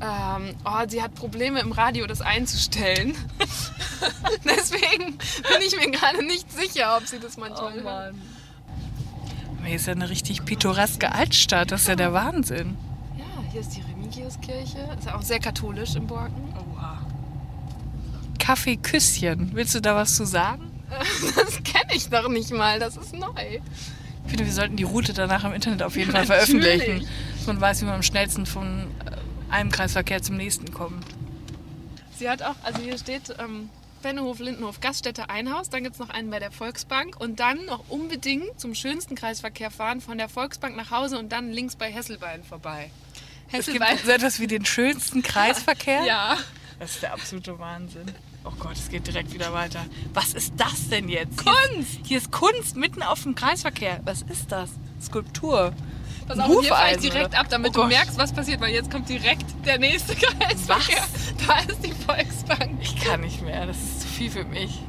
[0.00, 3.14] Ähm, oh, sie hat Probleme im Radio, das einzustellen.
[4.44, 8.14] Deswegen bin ich mir gerade nicht sicher, ob sie das manchmal hört.
[9.64, 11.72] Hier ist ja eine richtig pittoreske Altstadt.
[11.72, 12.76] Das ist ja der Wahnsinn.
[13.16, 14.78] Ja, hier ist die Remigiuskirche.
[14.98, 16.54] Ist ja auch sehr katholisch in Borken.
[18.44, 19.52] Kaffee Küsschen.
[19.54, 20.70] Willst du da was zu sagen?
[21.34, 23.30] Das kenne ich noch nicht mal, das ist neu.
[23.38, 27.06] Ich finde, wir sollten die Route danach im Internet auf jeden Fall veröffentlichen.
[27.36, 31.04] Dass man weiß, wie man am schnellsten von äh, einem Kreisverkehr zum nächsten kommt.
[32.18, 33.70] Sie hat auch, also hier steht ähm,
[34.04, 35.70] Bennehof, Lindenhof, Gaststätte Einhaus.
[35.70, 37.18] Dann gibt es noch einen bei der Volksbank.
[37.18, 41.50] Und dann noch unbedingt zum schönsten Kreisverkehr fahren, von der Volksbank nach Hause und dann
[41.50, 42.90] links bei Hesselbein vorbei.
[43.50, 46.04] Es gibt so etwas wie den schönsten Kreisverkehr.
[46.04, 46.36] Ja.
[46.78, 48.04] Das ist der absolute Wahnsinn.
[48.44, 49.86] Oh Gott, es geht direkt wieder weiter.
[50.12, 51.38] Was ist das denn jetzt?
[51.38, 51.62] Kunst!
[51.70, 54.00] Hier ist, hier ist Kunst mitten auf dem Kreisverkehr.
[54.04, 54.68] Was ist das?
[55.00, 55.72] Skulptur.
[56.26, 58.90] Pass auf, hier fahre ich direkt ab, damit Oh du merkst, was passiert, weil jetzt
[58.90, 61.04] kommt direkt der nächste Kreisverkehr.
[61.46, 62.78] Da ist die Volksbank.
[62.80, 63.66] Ich kann nicht mehr.
[63.66, 64.80] Das ist zu viel für mich.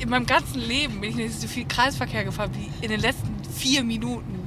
[0.00, 3.36] In meinem ganzen Leben bin ich nicht so viel Kreisverkehr gefahren wie in den letzten
[3.56, 4.40] vier Minuten.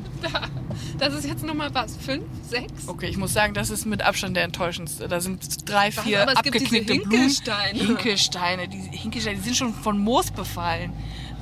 [0.97, 1.97] Das ist jetzt Nummer was?
[1.97, 2.23] Fünf?
[2.47, 2.87] Sechs?
[2.87, 5.07] Okay, ich muss sagen, das ist mit Abstand der enttäuschendste.
[5.07, 7.73] Da sind drei, vier aber es gibt diese abgeknickte Hinkelsteine.
[7.73, 7.87] Blumen.
[7.87, 8.67] Hinkelsteine.
[8.69, 10.93] Die Hinkelsteine, die sind schon von Moos befallen.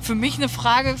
[0.02, 1.00] Für mich eine Frage f-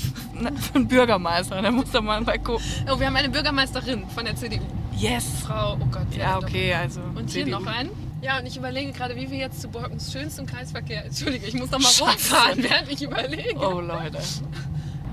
[0.60, 1.60] für einen Bürgermeister.
[1.60, 2.64] Der muss da mal gucken.
[2.90, 4.62] Oh, wir haben eine Bürgermeisterin von der CDU.
[4.96, 5.24] Yes.
[5.44, 6.06] Frau, oh Gott.
[6.16, 6.44] Ja, doch.
[6.44, 7.00] okay, also.
[7.00, 7.58] Und hier CDU.
[7.60, 7.90] noch ein.
[8.22, 11.04] Ja, und ich überlege gerade, wie wir jetzt zu Borkens schönstem Kreisverkehr.
[11.04, 12.02] Entschuldige, ich muss noch mal Scheiße.
[12.34, 13.56] rumfahren, während ich überlege.
[13.58, 14.18] Oh, Leute.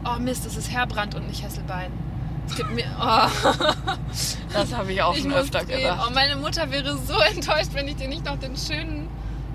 [0.06, 1.92] Oh Mist, das ist Herbrand und nicht Hesselbein.
[2.48, 2.86] Es gibt mir.
[3.00, 3.28] Oh,
[4.54, 5.78] Das habe ich auch ich schon öfter drehen.
[5.82, 6.06] gedacht.
[6.08, 9.08] Oh, meine Mutter wäre so enttäuscht, wenn ich dir nicht noch den schönen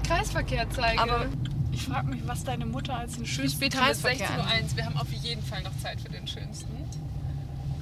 [0.07, 1.01] Kreisverkehr zeige.
[1.01, 1.27] Aber
[1.75, 4.65] ich frage mich, was deine Mutter als den schönsten später bis Kreisverkehr 16.01 an.
[4.65, 4.77] Uhr.
[4.77, 6.73] Wir haben auf jeden Fall noch Zeit für den schönsten.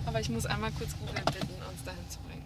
[0.06, 2.42] Aber ich muss einmal kurz Google bitten, uns dahin zu bringen.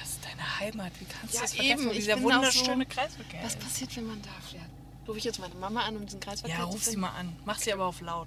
[0.00, 0.92] Was ist deine Heimat?
[0.98, 1.82] Wie kannst Ja, du das vergessen?
[1.84, 4.64] eben, dieser bin auch so- wunderschöne Kreisverkehr Was passiert, wenn man da fährt?
[5.06, 7.36] Rufe ich jetzt meine Mama an, um diesen Kreisverkehr Ja, zu ruf sie mal an.
[7.44, 8.26] Mach sie aber auf laut.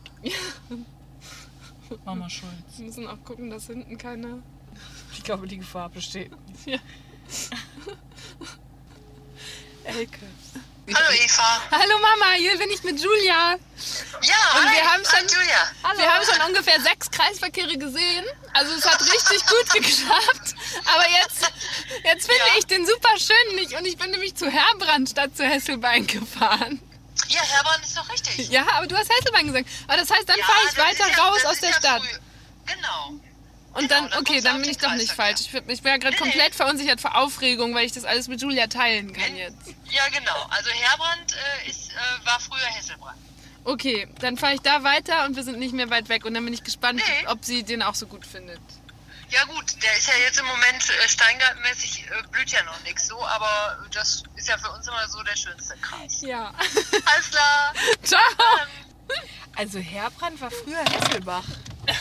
[2.05, 2.51] Mama Schulz.
[2.77, 4.41] Wir müssen auch gucken, dass hinten keine...
[5.13, 6.31] Ich glaube, die Gefahr besteht.
[6.65, 6.77] Ja.
[9.83, 10.19] Elke.
[10.93, 11.61] Hallo Eva.
[11.71, 13.57] Hallo Mama, hier bin ich mit Julia.
[14.21, 15.97] Ja, Und hi, wir haben hi, schon- Julia.
[15.97, 18.25] Wir haben schon ungefähr sechs Kreisverkehre gesehen.
[18.53, 20.55] Also es hat richtig gut geklappt.
[20.85, 21.51] Aber jetzt,
[22.05, 22.53] jetzt finde Ja.
[22.57, 23.73] ich den super schön nicht.
[23.77, 26.81] Und ich bin nämlich zu Herbrand statt zu Hesselbein gefahren.
[27.27, 28.47] Ja, Herborn ist doch richtig.
[28.49, 29.67] Ja, aber du hast Hesselbein gesagt.
[29.87, 32.01] Aber das heißt, dann Ja, fahre ich weiter ja- raus aus der ja Stadt.
[32.01, 32.17] früh.
[32.73, 33.19] Genau.
[33.77, 35.41] Und Genau, dann, okay, dann bin ich doch nicht falsch.
[35.41, 36.29] Ich, bin- ich bin ja gerade Nee, nee.
[36.31, 39.55] komplett verunsichert vor Aufregung, weil ich das alles mit Julia teilen kann jetzt.
[39.91, 40.47] Ja, genau.
[40.49, 41.33] Also Herbrand
[41.65, 43.17] äh, ist, äh, war früher Hesselbrand.
[43.63, 46.25] Okay, dann fahre ich da weiter und wir sind nicht mehr weit weg.
[46.25, 48.59] Und dann bin ich gespannt, ob sie den auch so gut findet.
[49.29, 53.07] Ja gut, der ist ja jetzt im Moment äh, steingartenmäßig, äh, blüht ja noch nichts
[53.07, 56.21] so, aber das ist ja für uns immer so der schönste Kreis.
[56.21, 56.53] Ja.
[57.05, 57.73] Alles klar.
[58.03, 58.21] Ciao.
[59.55, 61.43] Also Herbrand war früher Hesselbach.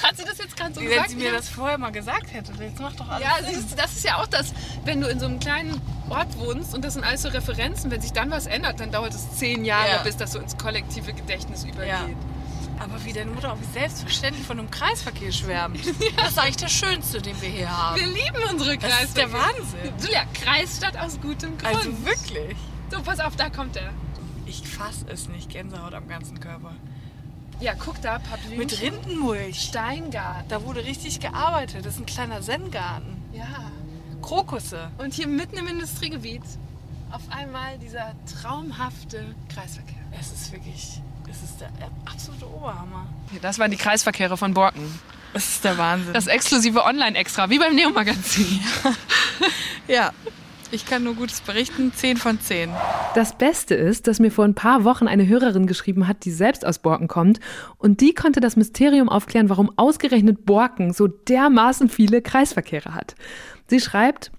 [0.02, 1.10] Hat sie das jetzt gerade so Wie gesagt?
[1.10, 2.52] wenn sie mir das vorher mal gesagt hätte.
[2.62, 4.52] Jetzt macht doch alles Ja, siehst du, das ist ja auch das,
[4.84, 8.00] wenn du in so einem kleinen Ort wohnst und das sind alles so Referenzen, wenn
[8.00, 10.02] sich dann was ändert, dann dauert es zehn Jahre, Ja.
[10.02, 11.88] bis das so ins kollektive Gedächtnis übergeht.
[11.88, 12.06] Ja.
[12.78, 15.78] Aber wie deine Mutter auch wie selbstverständlich von einem Kreisverkehr schwärmt.
[16.16, 17.96] Das ist eigentlich der schönste, den wir hier haben.
[17.98, 19.04] Wir lieben unsere Das Kreisstadt.
[19.08, 19.92] ist der Wahnsinn.
[20.02, 21.74] Julia, Kreisstadt aus gutem Grund.
[21.76, 22.56] Also wirklich.
[22.90, 23.90] So, pass auf, da kommt er.
[24.44, 25.48] Ich fass es nicht.
[25.48, 26.74] Gänsehaut am ganzen Körper.
[27.60, 28.58] Ja, guck da, Papillon.
[28.58, 29.60] Mit Rindenmulch.
[29.60, 30.48] Steingarten.
[30.48, 31.86] Da wurde richtig gearbeitet.
[31.86, 33.16] Das ist ein kleiner Zen-Garten.
[33.32, 33.70] Ja.
[34.22, 34.90] Krokusse.
[34.98, 36.42] Und hier mitten im Industriegebiet
[37.10, 39.96] auf einmal dieser traumhafte Kreisverkehr.
[40.18, 41.70] Es ist wirklich, es ist der
[42.04, 43.06] absolute Oberhammer.
[43.40, 44.98] Das waren die Kreisverkehre von Borken.
[45.32, 46.12] Es ist der Wahnsinn.
[46.12, 48.60] Das exklusive Online-Extra, wie beim Neo-Magazin.
[49.88, 50.12] ja,
[50.72, 51.92] ich kann nur Gutes berichten.
[51.94, 52.70] 10 von 10.
[53.14, 56.66] Das Beste ist, dass mir vor ein paar Wochen eine Hörerin geschrieben hat, die selbst
[56.66, 57.40] aus Borken kommt.
[57.78, 63.14] Und die konnte das Mysterium aufklären, warum ausgerechnet Borken so dermaßen viele Kreisverkehre hat.
[63.68, 64.30] Sie schreibt,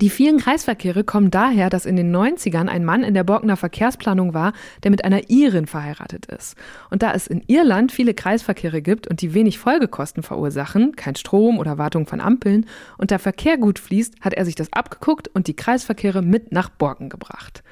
[0.00, 4.34] die vielen Kreisverkehre kommen daher, dass in den 90ern ein Mann in der Borkener Verkehrsplanung
[4.34, 6.56] war, der mit einer Irin verheiratet ist.
[6.90, 11.58] Und da es in Irland viele Kreisverkehre gibt und die wenig Folgekosten verursachen, kein Strom
[11.58, 12.66] oder Wartung von Ampeln,
[12.98, 16.68] und der Verkehr gut fließt, hat er sich das abgeguckt und die Kreisverkehre mit nach
[16.68, 17.62] Borken gebracht.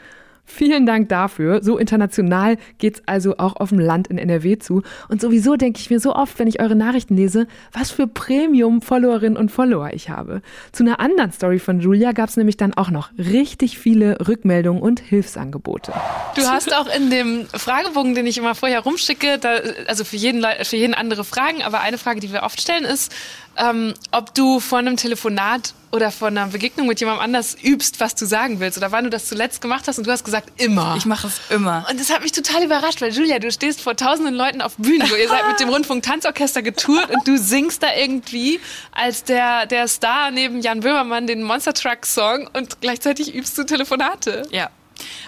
[0.46, 1.62] Vielen Dank dafür.
[1.62, 4.82] So international geht's also auch auf dem Land in NRW zu.
[5.08, 9.38] Und sowieso denke ich mir so oft, wenn ich eure Nachrichten lese, was für Premium-Followerinnen
[9.38, 10.42] und Follower ich habe.
[10.72, 15.00] Zu einer anderen Story von Julia gab's nämlich dann auch noch richtig viele Rückmeldungen und
[15.00, 15.92] Hilfsangebote.
[16.36, 20.44] Du hast auch in dem Fragebogen, den ich immer vorher rumschicke, da, also für jeden,
[20.62, 23.14] für jeden andere Fragen, aber eine Frage, die wir oft stellen, ist,
[23.56, 28.14] ähm, ob du vor einem Telefonat oder vor einer Begegnung mit jemandem anders übst, was
[28.16, 30.96] du sagen willst oder wann du das zuletzt gemacht hast und du hast gesagt, immer.
[30.96, 31.86] Ich mache es immer.
[31.88, 35.08] Und das hat mich total überrascht, weil Julia, du stehst vor tausenden Leuten auf Bühnen,
[35.08, 38.60] wo ihr seid mit dem Rundfunk-Tanzorchester getourt und du singst da irgendwie
[38.92, 43.64] als der, der Star neben Jan Böhmermann den Monster Truck Song und gleichzeitig übst du
[43.64, 44.42] Telefonate.
[44.50, 44.70] Ja.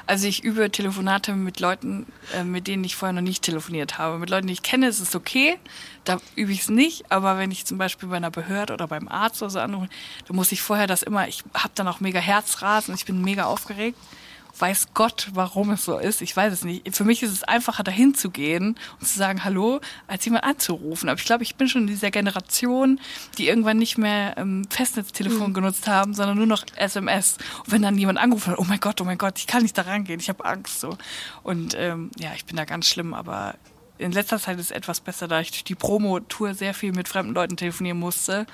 [0.07, 4.19] Also ich übe Telefonate mit Leuten, äh, mit denen ich vorher noch nicht telefoniert habe.
[4.19, 5.59] Mit Leuten, die ich kenne, ist es okay.
[6.07, 7.11] Da übe ich es nicht.
[7.11, 9.89] Aber wenn ich zum Beispiel bei einer Behörde oder beim Arzt oder so anrufe,
[10.27, 13.45] dann muss ich vorher das immer, ich habe dann auch mega Herzrasen ich bin mega
[13.45, 13.99] aufgeregt.
[14.59, 16.23] Weiß Gott, warum es so ist.
[16.23, 16.97] Ich weiß es nicht.
[16.97, 21.11] Für mich ist es einfacher, dahin zu gehen und zu sagen Hallo, als jemand anzurufen.
[21.11, 22.99] Aber ich glaube, ich bin schon in dieser Generation,
[23.37, 27.37] die irgendwann nicht mehr ähm, Festnetztelefon genutzt haben, sondern nur noch SMS.
[27.67, 29.77] Und wenn dann jemand angerufen hat, oh mein Gott, oh mein Gott, ich kann nicht
[29.77, 30.81] da rangehen, ich habe Angst.
[30.81, 30.97] so.
[31.43, 33.57] Und ähm, ja, ich bin da ganz schlimm, aber
[33.99, 37.09] in letzter Zeit ist es etwas besser, da ich durch die Promo-Tour sehr viel mit
[37.09, 38.47] fremden Leuten telefonieren musste.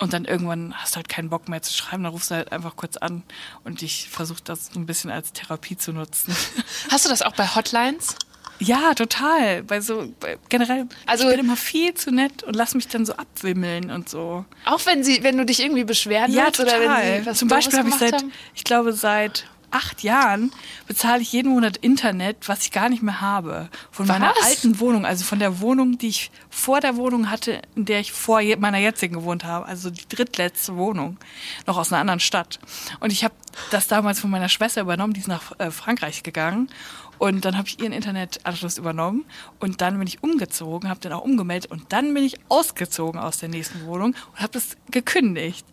[0.00, 2.50] Und dann irgendwann hast du halt keinen Bock mehr zu schreiben, dann rufst du halt
[2.50, 3.22] einfach kurz an
[3.62, 6.34] und ich versuche das ein bisschen als Therapie zu nutzen.
[6.90, 8.16] Hast du das auch bei Hotlines?
[8.58, 9.62] ja, total.
[9.62, 13.06] Bei so bei, generell, Also- ich bin immer viel zu nett und lass mich dann
[13.06, 14.44] so abwimmeln und so.
[14.64, 17.78] Auch wenn sie, wenn du dich irgendwie beschweren willst oder wenn sie was Zum Beispiel
[17.78, 18.32] habe ich seit, haben?
[18.54, 20.52] ich glaube seit acht Jahren
[20.86, 23.68] bezahle ich jeden Monat Internet, was ich gar nicht mehr habe.
[23.90, 24.46] Von meiner Was?
[24.46, 28.12] alten Wohnung, also von der Wohnung, die ich vor der Wohnung hatte, in der ich
[28.12, 29.66] vor meiner jetzigen gewohnt habe.
[29.66, 31.18] Also die drittletzte Wohnung,
[31.66, 32.60] noch aus einer anderen Stadt.
[33.00, 33.34] Und ich habe
[33.70, 36.70] das damals von meiner Schwester übernommen, die ist nach äh, Frankreich gegangen.
[37.18, 39.24] Und dann habe ich ihren Internetanschluss übernommen
[39.60, 43.38] und dann bin ich umgezogen, habe den auch umgemeldet und dann bin ich ausgezogen aus
[43.38, 45.64] der nächsten Wohnung und habe das gekündigt.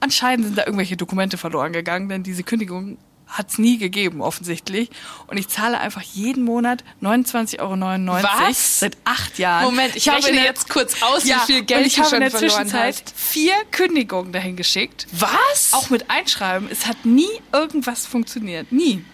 [0.00, 2.98] Anscheinend sind da irgendwelche Dokumente verloren gegangen, denn diese Kündigung
[3.32, 4.90] hat's nie gegeben, offensichtlich.
[5.26, 8.22] Und ich zahle einfach jeden Monat 29,99 Euro.
[8.22, 8.80] Was?
[8.80, 9.64] Seit acht Jahren.
[9.64, 12.00] Moment, ich rechne in der- jetzt kurz aus, ja, wie viel Geld und ich du
[12.02, 13.14] habe schon in der Zwischenzeit hast.
[13.16, 15.06] vier Kündigungen dahin geschickt.
[15.12, 15.72] Was?
[15.72, 16.68] Auch mit Einschreiben.
[16.70, 18.70] Es hat nie irgendwas funktioniert.
[18.70, 19.04] Nie.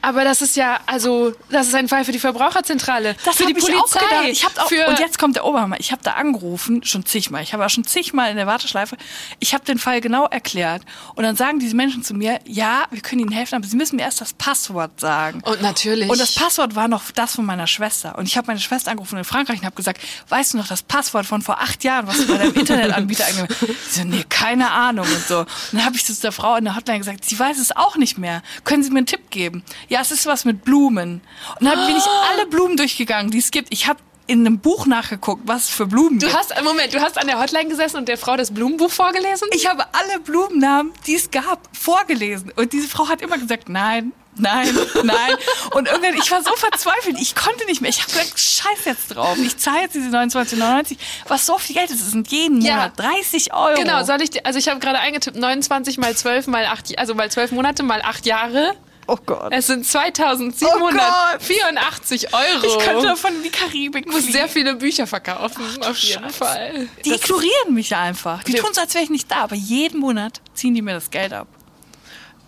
[0.00, 3.14] Aber das ist ja, also, das ist ein Fall für die Verbraucherzentrale.
[3.14, 3.98] für die hab ich Polizei.
[3.98, 4.24] Auch gedacht.
[4.28, 5.76] Ich hab auch, für und jetzt kommt der Oberhammer.
[5.80, 7.42] Ich habe da angerufen, schon zigmal.
[7.42, 8.96] Ich habe auch schon zigmal in der Warteschleife.
[9.40, 10.82] Ich habe den Fall genau erklärt.
[11.14, 13.96] Und dann sagen diese Menschen zu mir, ja, wir können Ihnen helfen, aber Sie müssen
[13.96, 15.40] mir erst das Passwort sagen.
[15.44, 16.08] Und natürlich.
[16.08, 18.16] Und das Passwort war noch das von meiner Schwester.
[18.18, 20.82] Und ich habe meine Schwester angerufen in Frankreich und habe gesagt, weißt du noch das
[20.82, 23.94] Passwort von vor acht Jahren, was du bei deinem Internetanbieter eingegeben hast?
[23.94, 25.40] Sie so, nee, keine Ahnung und so.
[25.40, 27.96] Und dann habe ich zu der Frau in der Hotline gesagt, sie weiß es auch
[27.96, 28.42] nicht mehr.
[28.64, 29.62] Können Sie mir einen Tipp geben?
[29.88, 31.20] Ja, es ist was mit Blumen.
[31.58, 33.68] Und dann bin ich alle Blumen durchgegangen, die es gibt.
[33.72, 37.16] Ich habe in einem Buch nachgeguckt, was es für Blumen du hast, Moment, du hast
[37.18, 39.48] an der Hotline gesessen und der Frau das Blumenbuch vorgelesen?
[39.52, 42.52] Ich habe alle Blumennamen, die es gab, vorgelesen.
[42.54, 44.68] Und diese Frau hat immer gesagt, nein, nein,
[45.02, 45.34] nein.
[45.74, 47.88] Und irgendwann, ich war so verzweifelt, ich konnte nicht mehr.
[47.90, 49.38] Ich habe gesagt, scheiß jetzt drauf.
[49.38, 52.00] Ich zahle jetzt diese 29,99, was so viel Geld ist.
[52.02, 52.74] Das sind jeden Ja.
[52.74, 53.80] Monat 30 Euro.
[53.80, 57.30] Genau, soll ich, also ich habe gerade eingetippt, 29 mal 12 mal 8, also mal
[57.30, 58.74] 12 Monate mal 8 Jahre.
[59.10, 59.50] Oh Gott.
[59.52, 62.66] Es sind Oh 2784 Euro.
[62.66, 64.32] Ich könnte davon in die Karibik Ich muss fliegen.
[64.32, 66.88] sehr viele Bücher verkaufen, auf jeden Fall.
[67.04, 68.42] Die ignorieren mich einfach.
[68.44, 69.36] Die tun so, als wäre ich nicht da.
[69.44, 71.46] Aber jeden Monat ziehen die mir das Geld ab.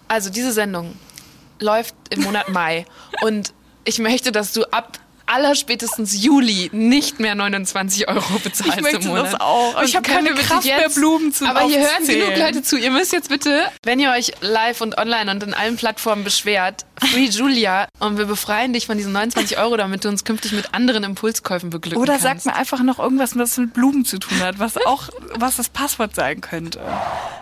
[0.06, 0.94] Also diese Sendung
[1.60, 2.84] läuft im Monat Mai
[3.22, 4.98] und ich möchte, dass du ab
[5.30, 9.32] allerspätestens Juli nicht mehr 29 Euro bezahlst Ich im Monat.
[9.32, 9.74] das auch.
[9.76, 12.26] Aber ich Und habe keine bitte Kraft mehr, Blumen zu Aber hier hören aufzählen.
[12.34, 12.76] genug Leute zu.
[12.76, 16.84] Ihr müsst jetzt bitte, wenn ihr euch live und online und in allen Plattformen beschwert,
[17.00, 20.74] Free Julia und wir befreien dich von diesen 29 Euro, damit du uns künftig mit
[20.74, 22.44] anderen Impulskäufen beglücken Oder kannst.
[22.44, 25.68] sag mir einfach noch irgendwas, was mit Blumen zu tun hat, was auch, was das
[25.68, 26.80] Passwort sein könnte.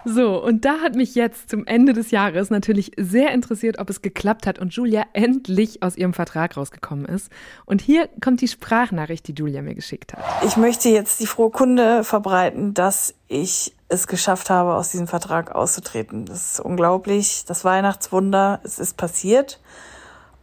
[0.05, 4.01] So, und da hat mich jetzt zum Ende des Jahres natürlich sehr interessiert, ob es
[4.01, 7.31] geklappt hat und Julia endlich aus ihrem Vertrag rausgekommen ist.
[7.67, 10.25] Und hier kommt die Sprachnachricht, die Julia mir geschickt hat.
[10.47, 15.55] Ich möchte jetzt die frohe Kunde verbreiten, dass ich es geschafft habe, aus diesem Vertrag
[15.55, 16.27] auszutreten.
[16.27, 17.45] Das ist unglaublich.
[17.47, 19.61] Das Weihnachtswunder, es ist passiert.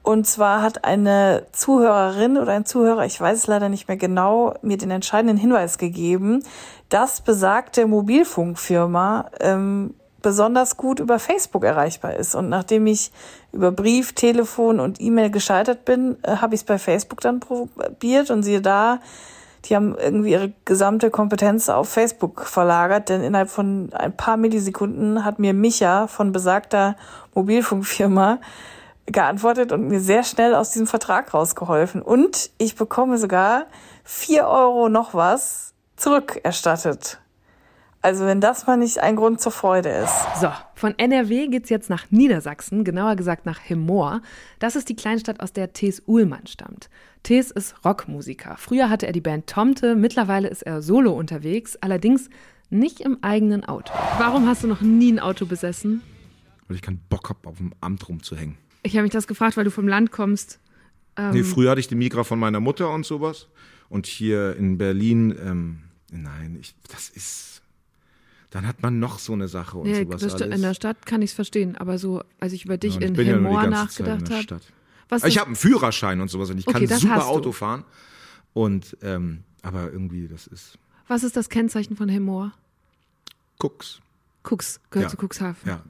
[0.01, 4.53] Und zwar hat eine Zuhörerin oder ein Zuhörer, ich weiß es leider nicht mehr genau,
[4.62, 6.43] mir den entscheidenden Hinweis gegeben,
[6.89, 12.36] dass besagte Mobilfunkfirma ähm, besonders gut über Facebook erreichbar ist.
[12.36, 13.12] Und nachdem ich
[13.51, 18.29] über Brief, Telefon und E-Mail gescheitert bin, äh, habe ich es bei Facebook dann probiert
[18.29, 18.99] und siehe da,
[19.65, 25.25] die haben irgendwie ihre gesamte Kompetenz auf Facebook verlagert, denn innerhalb von ein paar Millisekunden
[25.25, 26.95] hat mir Micha von besagter
[27.34, 28.39] Mobilfunkfirma
[29.08, 32.01] geantwortet und mir sehr schnell aus diesem Vertrag rausgeholfen.
[32.01, 33.65] Und ich bekomme sogar
[34.04, 37.19] vier Euro noch was zurückerstattet.
[38.01, 40.13] Also wenn das mal nicht ein Grund zur Freude ist.
[40.39, 44.21] So, von NRW geht's jetzt nach Niedersachsen, genauer gesagt nach Hemmoor.
[44.60, 46.89] Das ist die Kleinstadt, aus der Thes Uhlmann stammt.
[47.25, 48.55] Thes ist Rockmusiker.
[48.57, 52.29] Früher hatte er die Band Tomte, mittlerweile ist er solo unterwegs, allerdings
[52.69, 53.91] nicht im eigenen Auto.
[54.19, 56.01] Warum hast du noch nie ein Auto besessen?
[56.67, 58.57] Weil ich keinen Bock habe, auf dem Amt rumzuhängen.
[58.83, 60.59] Ich habe mich das gefragt, weil du vom Land kommst.
[61.17, 63.47] Ähm, Nee, früher hatte ich die Migra von meiner Mutter und sowas.
[63.89, 65.79] Und hier in Berlin, ähm,
[66.11, 67.63] nein, ich, das ist.
[68.51, 70.55] Dann hat man noch so eine Sache und ja, sowas alles.
[70.55, 73.15] in der Stadt kann ich es verstehen, aber so, als ich über dich Ja, in
[73.15, 74.61] ja Hemmoor in nachgedacht habe.
[75.10, 77.22] Was Ich ist- habe einen Führerschein und sowas und ich Okay, kann super du.
[77.22, 77.84] Auto fahren.
[78.54, 82.52] Und ähm, aber irgendwie, das ist Was ist das Kennzeichen von Hemmoor?
[83.60, 84.00] Cooks.
[84.44, 85.18] Cooks, gehört Ja.
[85.18, 85.58] zu Cuxhaven.
[85.70, 85.82] Ja.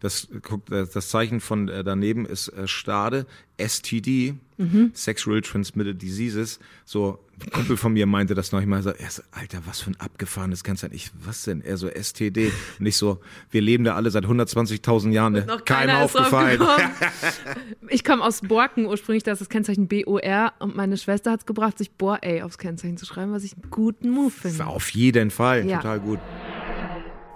[0.00, 4.90] Das, guck, das Zeichen von äh, daneben ist äh, Stade, STD, Mhm.
[4.92, 6.58] Sexual Transmitted Diseases.
[6.84, 9.90] So, ein Kumpel von mir meinte das noch mal so, er so, Alter, was für
[9.92, 10.96] ein abgefahrenes Kennzeichen.
[10.96, 11.60] Ich, was denn?
[11.60, 12.50] Er so, STD.
[12.80, 13.20] Und ich so,
[13.52, 15.34] wir leben da alle seit 120.000 Jahren.
[15.34, 15.44] Ne?
[15.46, 16.60] Noch Keiner keiner aufgefallen.
[17.88, 21.46] Ich komme aus Borken ursprünglich, da ist das Kennzeichen BOR und meine Schwester hat es
[21.46, 24.66] gebracht, sich Bor-A aufs Kennzeichen zu schreiben, was ich einen guten Move finde.
[24.66, 25.76] Auf jeden Fall, Ja.
[25.78, 26.18] total gut.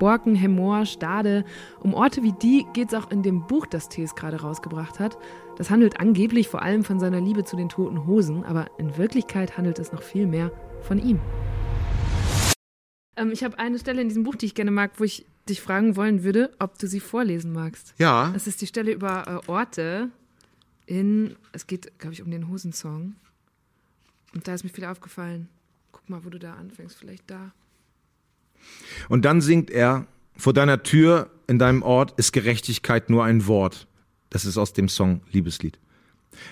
[0.02, 1.44] Borken, Hemmoor, Stade.
[1.78, 5.16] Um Orte wie die geht es auch in dem Buch, das Thees gerade rausgebracht hat.
[5.56, 9.56] Das handelt angeblich vor allem von seiner Liebe zu den toten Hosen, aber in Wirklichkeit
[9.56, 11.20] handelt es noch viel mehr von ihm.
[13.14, 15.60] Ähm, ich habe eine Stelle in diesem Buch, die ich gerne mag, wo ich dich
[15.60, 17.94] fragen wollen würde, ob du sie vorlesen magst.
[17.98, 18.32] Ja.
[18.32, 20.10] Das ist die Stelle über äh, Orte
[20.84, 23.14] in, es geht, glaube ich, um den Hosensong.
[24.34, 25.48] Und da ist mir viel aufgefallen.
[25.92, 27.52] Guck mal, wo du da anfängst, vielleicht da.
[29.08, 30.06] Und dann singt er,
[30.36, 33.86] vor deiner Tür in deinem Ort ist Gerechtigkeit nur ein Wort.
[34.30, 35.78] Das ist aus dem Song Liebeslied.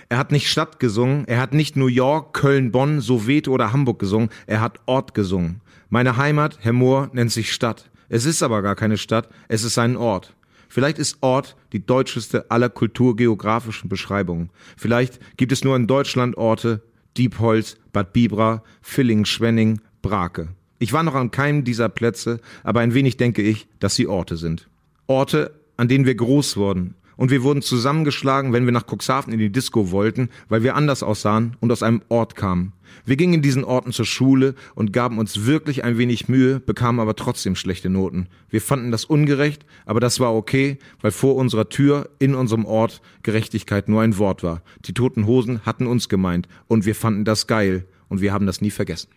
[0.08, 3.98] Er hat nicht Stadt gesungen, er hat nicht New York, Köln, Bonn, Soweto oder Hamburg
[3.98, 5.62] gesungen, er hat Ort gesungen.
[5.88, 7.90] Meine Heimat, Herr Mohr, nennt sich Stadt.
[8.08, 10.34] Es ist aber gar keine Stadt, es ist ein Ort.
[10.68, 14.50] Vielleicht ist Ort die deutscheste aller kulturgeografischen Beschreibungen.
[14.76, 16.82] Vielleicht gibt es nur in Deutschland Orte,
[17.16, 20.48] Diepholz, Bad Bibra, Villingen, Schwenning, Brake.
[20.83, 24.39] Ich war noch an keinem dieser Plätze, aber ein wenig denke ich, dass sie Orte
[24.39, 24.68] sind.
[25.07, 29.39] Orte, an denen wir groß wurden, und wir wurden zusammengeschlagen, wenn wir nach Cuxhaven in
[29.39, 32.72] die Disco wollten, weil wir anders aussahen und aus einem Ort kamen.
[33.05, 36.99] Wir gingen in diesen Orten zur Schule und gaben uns wirklich ein wenig Mühe, bekamen
[36.99, 38.28] aber trotzdem schlechte Noten.
[38.49, 43.03] Wir fanden das ungerecht, aber das war okay, weil vor unserer Tür in unserem Ort
[43.22, 44.62] Gerechtigkeit nur ein Wort war.
[44.87, 48.62] Die toten Hosen hatten uns gemeint und wir fanden das geil und wir haben das
[48.62, 49.11] nie vergessen.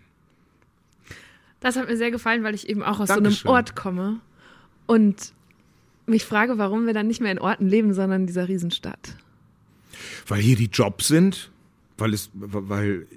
[1.63, 3.33] Das hat mir sehr gefallen, weil ich eben auch aus Dankeschön.
[3.33, 4.19] so einem Ort komme
[4.85, 5.31] und
[6.05, 9.15] mich frage, warum wir dann nicht mehr in Orten leben, sondern in dieser Riesenstadt.
[10.27, 11.51] Weil hier die Jobs sind,
[11.97, 13.07] weil es, weil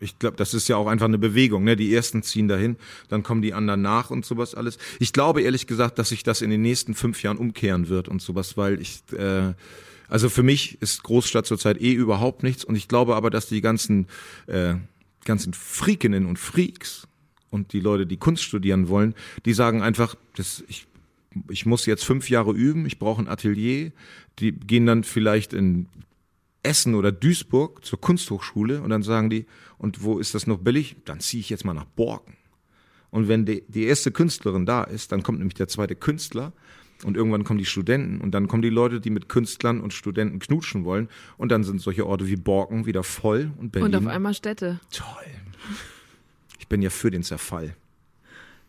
[0.00, 1.62] ich glaube, das ist ja auch einfach eine Bewegung.
[1.62, 1.76] Ne?
[1.76, 2.76] Die ersten ziehen dahin,
[3.08, 4.78] dann kommen die anderen nach und sowas alles.
[4.98, 8.20] Ich glaube ehrlich gesagt, dass sich das in den nächsten fünf Jahren umkehren wird und
[8.20, 9.52] sowas, weil ich, äh,
[10.08, 13.60] also für mich ist Großstadt zurzeit eh überhaupt nichts und ich glaube aber, dass die
[13.60, 14.08] ganzen,
[14.48, 14.74] äh,
[15.24, 17.06] ganzen Freakinnen und Freaks
[17.50, 20.86] und die Leute, die Kunst studieren wollen, die sagen einfach, das, ich
[21.48, 23.92] ich muss jetzt fünf Jahre üben, ich brauche ein Atelier.
[24.38, 25.86] Die gehen dann vielleicht in
[26.62, 29.46] Essen oder Duisburg zur Kunsthochschule und dann sagen die,
[29.78, 30.96] und wo ist das noch billig?
[31.04, 32.36] Dann ziehe ich jetzt mal nach Borken.
[33.10, 36.52] Und wenn die, die erste Künstlerin da ist, dann kommt nämlich der zweite Künstler
[37.04, 40.38] und irgendwann kommen die Studenten und dann kommen die Leute, die mit Künstlern und Studenten
[40.38, 43.94] knutschen wollen und dann sind solche Orte wie Borken wieder voll und Berlin.
[43.94, 44.80] Und auf einmal Städte.
[44.90, 45.06] Toll.
[46.58, 47.74] Ich bin ja für den Zerfall.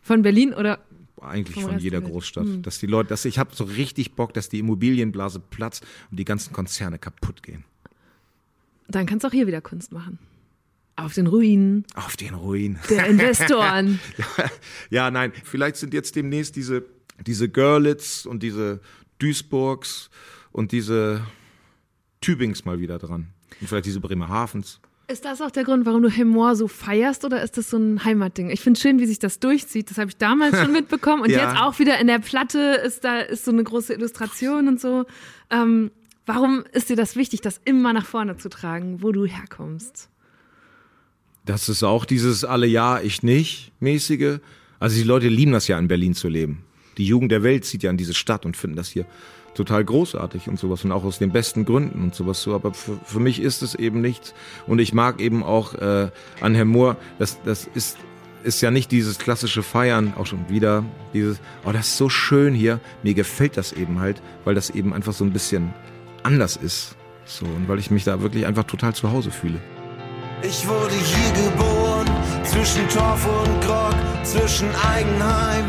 [0.02, 0.78] Von Berlin oder
[1.20, 2.44] eigentlich von jeder Großstadt.
[2.44, 2.62] Mhm.
[2.62, 6.24] Dass die Leute, dass ich habe so richtig Bock, dass die Immobilienblase platzt und die
[6.24, 7.64] ganzen Konzerne kaputt gehen.
[8.88, 10.18] Dann kannst du auch hier wieder Kunst machen.
[10.96, 11.84] Auf den Ruinen.
[11.94, 12.78] Auf den Ruinen.
[12.90, 14.00] Der Investoren.
[14.16, 14.50] ja,
[14.90, 16.84] ja, nein, vielleicht sind jetzt demnächst diese,
[17.24, 18.80] diese Görlitz und diese
[19.18, 20.10] Duisburgs
[20.50, 21.24] und diese
[22.20, 23.28] Tübings mal wieder dran.
[23.60, 24.80] Und vielleicht diese Bremerhavens.
[25.10, 28.04] Ist das auch der Grund, warum du Hemmoir so feierst oder ist das so ein
[28.04, 28.50] Heimatding?
[28.50, 29.90] Ich finde schön, wie sich das durchzieht.
[29.90, 31.48] Das habe ich damals schon mitbekommen und ja.
[31.48, 35.06] jetzt auch wieder in der Platte ist da ist so eine große Illustration und so.
[35.48, 35.90] Ähm,
[36.26, 40.10] warum ist dir das wichtig, das immer nach vorne zu tragen, wo du herkommst?
[41.46, 44.40] Das ist auch dieses alle ja, ich nicht mäßige.
[44.78, 46.64] Also die Leute lieben das ja in Berlin zu leben.
[46.98, 49.06] Die Jugend der Welt zieht ja in diese Stadt und finden das hier
[49.54, 52.54] total großartig und sowas und auch aus den besten Gründen und sowas so.
[52.54, 54.34] Aber für, für mich ist es eben nichts.
[54.66, 57.96] Und ich mag eben auch äh, an Herrn Mohr, das, das ist
[58.44, 62.54] ist ja nicht dieses klassische Feiern, auch schon wieder dieses, oh, das ist so schön
[62.54, 62.80] hier.
[63.02, 65.74] Mir gefällt das eben halt, weil das eben einfach so ein bisschen
[66.22, 66.96] anders ist.
[67.24, 69.60] So, und weil ich mich da wirklich einfach total zu Hause fühle.
[70.42, 72.06] Ich wurde hier geboren,
[72.44, 75.64] zwischen Torf und Grog, zwischen Eigenheim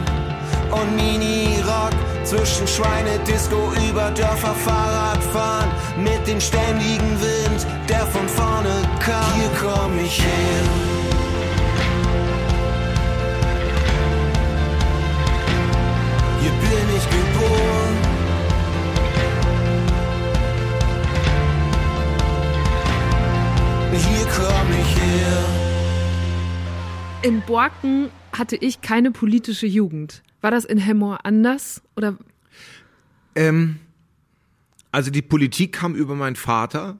[0.71, 1.93] und Mini-Rock
[2.23, 9.33] zwischen Schweinedisco über Dörfer Fahrrad fahren mit dem ständigen Wind, der von vorne kam.
[9.35, 10.63] Hier komm ich her.
[16.41, 17.97] Hier bin ich geboren.
[23.91, 25.43] Hier komm ich her.
[27.21, 30.21] In Borken hatte ich keine politische Jugend.
[30.41, 31.81] War das in Hemmoor anders?
[31.95, 32.17] Oder?
[33.35, 33.77] Ähm,
[34.91, 36.97] also die Politik kam über meinen Vater,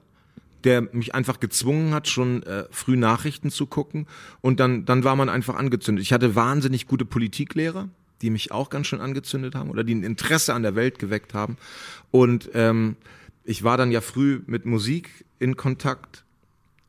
[0.64, 4.06] der mich einfach gezwungen hat, schon äh, früh Nachrichten zu gucken.
[4.40, 6.02] Und dann, dann war man einfach angezündet.
[6.02, 7.88] Ich hatte wahnsinnig gute Politiklehrer,
[8.22, 11.34] die mich auch ganz schön angezündet haben oder die ein Interesse an der Welt geweckt
[11.34, 11.56] haben.
[12.10, 12.96] Und ähm,
[13.44, 16.24] ich war dann ja früh mit Musik in Kontakt.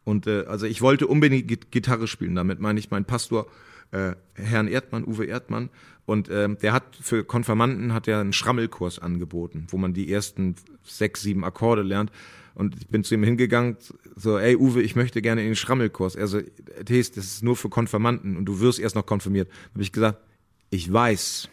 [0.04, 2.36] Und äh, also ich wollte unbedingt Gitarre spielen.
[2.36, 3.48] Damit meine ich meinen Pastor
[3.92, 5.70] äh, Herrn Erdmann, Uwe Erdmann.
[6.12, 10.56] Und ähm, der hat für Konfirmanden hat er einen Schrammelkurs angeboten, wo man die ersten
[10.84, 12.12] sechs, sieben Akkorde lernt.
[12.54, 13.78] Und ich bin zu ihm hingegangen,
[14.18, 16.16] so, ey Uwe, ich möchte gerne in den Schrammelkurs.
[16.16, 16.42] Er so,
[16.84, 19.50] Thees, das ist nur für Konfirmanden und du wirst erst noch konfirmiert.
[19.74, 20.18] Habe ich gesagt,
[20.70, 21.48] ich weiß.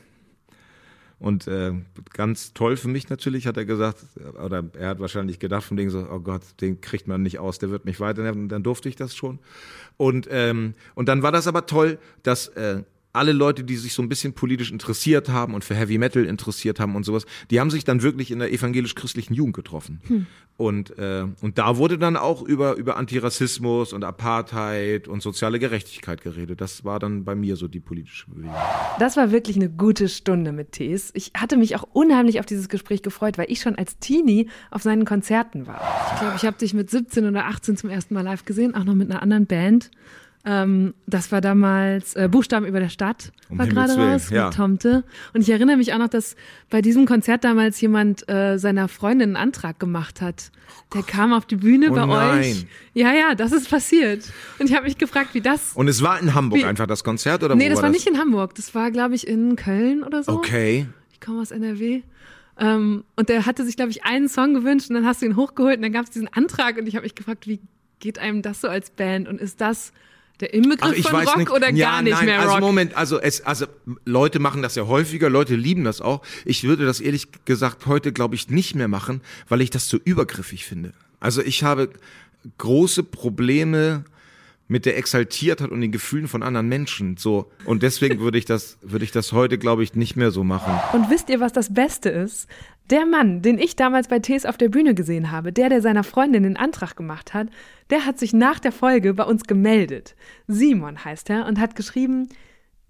[1.21, 1.75] Und äh,
[2.13, 4.07] ganz toll für mich natürlich, hat er gesagt,
[4.45, 7.61] oder er hat wahrscheinlich gedacht von dem so, oh Gott, den kriegt man nicht aus,
[7.61, 8.49] der wird mich weiternehmen.
[8.49, 9.39] Dann durfte ich das schon.
[9.97, 12.83] Und, ähm, und dann war das aber toll, dass äh,
[13.13, 16.79] alle Leute, die sich so ein bisschen politisch interessiert haben und für Heavy Metal interessiert
[16.79, 20.01] haben und sowas, die haben sich dann wirklich in der evangelisch-christlichen Jugend getroffen.
[20.07, 20.27] Hm.
[20.57, 26.21] Und, äh, und da wurde dann auch über, über Antirassismus und Apartheid und soziale Gerechtigkeit
[26.21, 26.61] geredet.
[26.61, 28.55] Das war dann bei mir so die politische Bewegung.
[28.99, 31.11] Das war wirklich eine gute Stunde mit Tees.
[31.15, 34.83] Ich hatte mich auch unheimlich auf dieses Gespräch gefreut, weil ich schon als Teenie auf
[34.83, 35.81] seinen Konzerten war.
[36.15, 38.85] Ich glaube, ich habe dich mit 17 oder 18 zum ersten Mal live gesehen, auch
[38.85, 39.93] noch mit einer anderen Band.
[40.51, 44.47] Ähm, das war damals äh, Buchstaben über der Stadt, Um war gerade raus ja.
[44.47, 45.05] mit Tomte.
[45.35, 46.37] Und ich erinnere mich auch noch, dass
[46.71, 50.51] bei diesem Konzert damals jemand äh, seiner Freundin einen Antrag gemacht hat.
[50.95, 52.41] Der kam auf die Bühne Oh bei nein.
[52.41, 52.67] euch.
[52.95, 54.25] Ja, ja, das ist passiert.
[54.59, 55.73] Und ich habe mich gefragt, wie das.
[55.75, 57.93] Und es war in Hamburg Wie- einfach das Konzert oder nee, das war das?
[57.93, 58.55] nicht in Hamburg.
[58.55, 60.33] Das war, glaube ich, in Köln oder so.
[60.33, 60.87] Okay.
[61.13, 62.03] Ich komme aus NRW.
[62.59, 65.37] Ähm, und der hatte sich, glaube ich, einen Song gewünscht und dann hast du ihn
[65.37, 67.61] hochgeholt und dann gab es diesen Antrag und ich habe mich gefragt, wie
[68.01, 69.93] geht einem das so als Band und ist das
[70.41, 71.51] der Inbegriff Ach, ich von Rock nicht.
[71.51, 72.61] oder ja, gar nicht nein, mehr also Rock?
[72.61, 73.67] Moment, also es, also
[74.05, 76.23] Leute machen das ja häufiger, Leute lieben das auch.
[76.45, 79.97] Ich würde das ehrlich gesagt heute, glaube ich, nicht mehr machen, weil ich das zu
[79.97, 80.93] übergriffig finde.
[81.21, 81.91] Also ich habe
[82.59, 84.05] große Probleme
[84.69, 87.17] mit der Exaltiertheit und den Gefühlen von anderen Menschen.
[87.17, 90.45] So und deswegen würde ich das, würde ich das heute, glaube ich, nicht mehr so
[90.45, 90.79] machen.
[90.93, 92.47] Und wisst ihr, was das Beste ist?
[92.91, 96.05] Der Mann, den ich damals bei Tees auf der Bühne gesehen habe, der, der seiner
[96.05, 97.49] Freundin den Antrag gemacht hat,
[97.91, 100.15] der hat sich nach der Folge bei uns gemeldet.
[100.47, 102.29] Simon heißt er und hat geschrieben,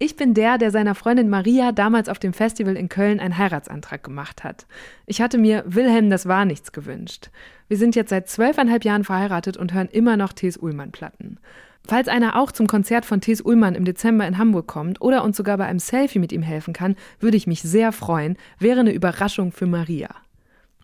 [0.00, 4.02] ich bin der, der seiner Freundin Maria damals auf dem Festival in Köln einen Heiratsantrag
[4.04, 4.66] gemacht hat.
[5.06, 7.30] Ich hatte mir Wilhelm das war nichts gewünscht.
[7.66, 11.40] Wir sind jetzt seit zwölfeinhalb Jahren verheiratet und hören immer noch Tees Ullmann-Platten.
[11.84, 15.36] Falls einer auch zum Konzert von Tees Ullmann im Dezember in Hamburg kommt oder uns
[15.36, 18.36] sogar bei einem Selfie mit ihm helfen kann, würde ich mich sehr freuen.
[18.60, 20.10] Wäre eine Überraschung für Maria.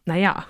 [0.07, 0.45] Naja,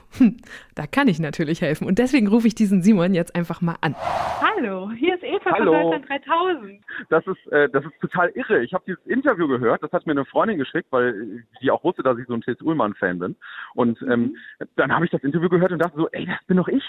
[0.75, 1.87] da kann ich natürlich helfen.
[1.87, 3.95] Und deswegen rufe ich diesen Simon jetzt einfach mal an.
[4.41, 5.73] Hallo, hier ist Eva Hallo.
[5.73, 6.85] von Deutschland 3000.
[7.09, 8.65] Das ist, äh, das ist total irre.
[8.65, 12.03] Ich habe dieses Interview gehört, das hat mir eine Freundin geschickt, weil die auch wusste,
[12.03, 12.61] dass ich so ein T.S.
[12.63, 13.37] Ullmann-Fan bin.
[13.75, 14.37] Und ähm,
[14.75, 16.85] dann habe ich das Interview gehört und dachte so, ey, das bin doch ich.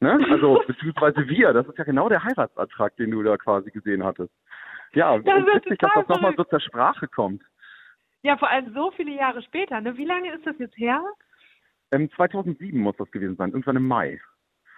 [0.00, 0.18] Ne?
[0.30, 1.52] Also, beziehungsweise wir.
[1.52, 4.32] Das ist ja genau der Heiratsantrag, den du da quasi gesehen hattest.
[4.94, 7.42] Ja, Das und ist witzig, dass das nochmal so zur Sprache kommt.
[8.22, 9.80] Ja, vor allem so viele Jahre später.
[9.82, 9.98] Ne?
[9.98, 11.02] Wie lange ist das jetzt her?
[11.92, 14.20] Ähm, 2007 muss das gewesen sein, irgendwann im Mai.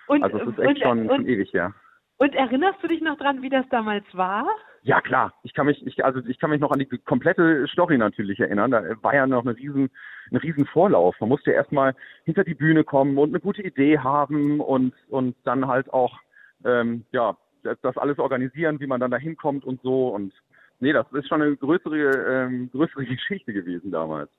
[0.08, 1.74] Und, Also, es ist echt und, schon, schon und, ewig her.
[2.18, 4.46] und erinnerst du dich noch dran, wie das damals war?
[4.82, 7.98] Ja klar, ich kann mich, ich, also ich kann mich noch an die komplette Story
[7.98, 8.70] natürlich erinnern.
[8.70, 9.90] Da war ja noch eine riesen,
[10.30, 11.16] ein riesen Vorlauf.
[11.20, 11.94] Man musste ja erstmal
[12.24, 16.18] hinter die Bühne kommen und eine gute Idee haben und und dann halt auch
[16.64, 20.08] ähm, ja das, das alles organisieren, wie man dann da hinkommt und so.
[20.08, 20.32] Und
[20.78, 24.30] nee, das ist schon eine größere ähm, größere Geschichte gewesen damals.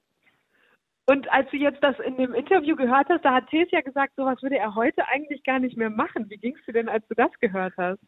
[1.09, 4.13] Und als du jetzt das in dem Interview gehört hast, da hat Thes ja gesagt,
[4.15, 6.29] sowas würde er heute eigentlich gar nicht mehr machen.
[6.29, 7.99] Wie ging's dir denn, als du das gehört hast?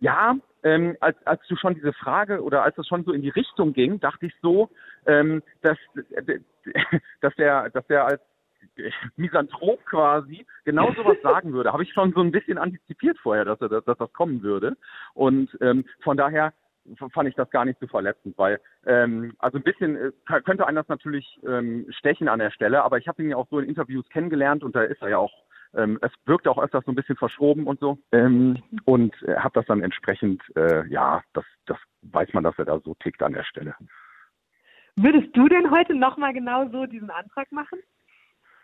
[0.00, 3.28] Ja, ähm, als, als du schon diese Frage oder als es schon so in die
[3.28, 4.68] Richtung ging, dachte ich so,
[5.06, 5.78] ähm, dass,
[7.20, 8.20] dass der, dass der als
[9.14, 11.72] Misanthrop quasi genau sowas sagen würde.
[11.72, 14.76] Habe ich schon so ein bisschen antizipiert vorher, dass, er, dass, dass das kommen würde.
[15.14, 16.52] Und ähm, von daher
[17.12, 20.12] fand ich das gar nicht so verletzend, weil ähm, also ein bisschen äh,
[20.44, 23.48] könnte einen das natürlich ähm, stechen an der Stelle, aber ich habe ihn ja auch
[23.50, 25.32] so in Interviews kennengelernt und da ist er ja auch
[25.74, 29.54] ähm, es wirkt auch öfters so ein bisschen verschroben und so ähm, und äh, habe
[29.54, 33.32] das dann entsprechend äh, ja das das weiß man, dass er da so tickt an
[33.32, 33.74] der Stelle.
[34.96, 37.78] Würdest du denn heute nochmal genau so diesen Antrag machen?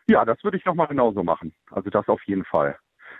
[0.08, 1.54] Ja, das würde ich nochmal genauso machen.
[1.70, 2.76] Also das auf jeden Fall.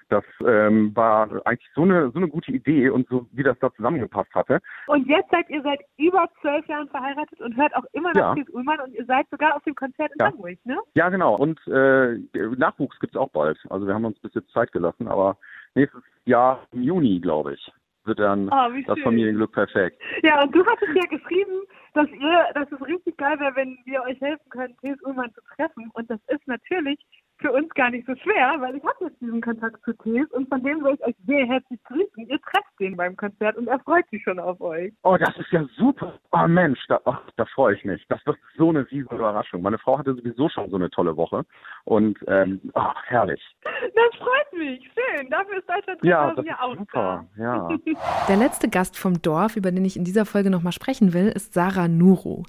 [0.09, 3.73] Das ähm, war eigentlich so eine so eine gute Idee und so wie das da
[3.75, 4.61] zusammengepasst hatte.
[4.87, 8.35] Und jetzt seid ihr seit über zwölf Jahren verheiratet und hört auch immer noch Ja.
[8.35, 10.27] Thes Ullmann und ihr seid sogar auf dem Konzert in Ja.
[10.33, 10.79] Hamburg, ne?
[10.95, 11.37] Ja, genau.
[11.37, 12.19] Und äh,
[12.57, 13.59] Nachwuchs gibt's auch bald.
[13.71, 15.37] Also wir haben uns bis jetzt Zeit gelassen, aber
[15.75, 17.73] nächstes Jahr im Juni, glaube ich,
[18.05, 18.99] wird dann Oh, das.
[19.01, 20.01] Familienglück perfekt.
[20.23, 21.63] Ja, und du hattest ja geschrieben,
[21.95, 25.41] dass ihr, dass es richtig geil wäre, wenn wir euch helfen können, Thes Ullmann zu
[25.57, 25.91] treffen.
[25.95, 26.99] Und das ist natürlich
[27.45, 30.49] für uns gar nicht so schwer, weil ich habe jetzt diesen Kontakt zu Thes und
[30.49, 32.26] von dem will ich euch sehr herzlich grüßen.
[32.26, 34.95] Ihr trefft den beim Konzert und er freut sich schon auf euch.
[35.03, 36.18] Oh, das ist ja super.
[36.32, 38.03] Oh Mensch, da, oh, da freue ich mich.
[38.09, 39.61] Das wird so eine riesige Überraschung.
[39.61, 41.45] Meine Frau hatte sowieso schon so eine tolle Woche.
[41.84, 43.42] Und ähm, oh, herrlich.
[43.62, 44.90] Das freut mich.
[44.95, 45.28] Schön.
[45.28, 47.26] Dafür ist Deutschland Ja, 3000 das ja ist auch super.
[47.36, 47.68] Ja.
[48.28, 51.53] Der letzte Gast vom Dorf, über den ich in dieser Folge nochmal sprechen will, ist
[51.53, 52.45] Sarah Nuru.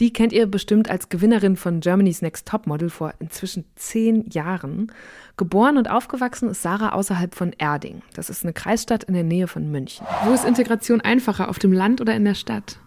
[0.00, 4.90] Die kennt ihr bestimmt als Gewinnerin von Germany's Next Topmodel vor inzwischen zehn Jahren.
[5.36, 8.02] Geboren und aufgewachsen ist Sarah außerhalb von Erding.
[8.14, 10.06] Das ist eine Kreisstadt in der Nähe von München.
[10.24, 12.78] Wo ist Integration einfacher, auf dem Land oder in der Stadt?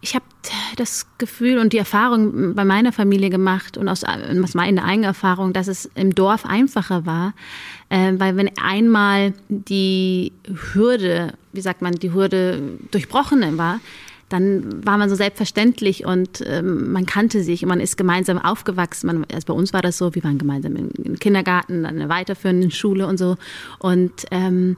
[0.00, 0.24] Ich habe
[0.76, 5.54] das Gefühl und die Erfahrung bei meiner Familie gemacht und aus, aus meiner eigenen Erfahrung,
[5.54, 7.32] dass es im Dorf einfacher war,
[7.88, 10.32] äh, weil wenn einmal die
[10.74, 12.60] Hürde, wie sagt man, die Hürde
[12.90, 13.80] durchbrochen war,
[14.28, 19.06] dann war man so selbstverständlich und ähm, man kannte sich und man ist gemeinsam aufgewachsen.
[19.06, 22.08] Man, also bei uns war das so, wir waren gemeinsam im, im Kindergarten, dann eine
[22.08, 23.36] weiterführende Schule und so.
[23.78, 24.76] Und ähm,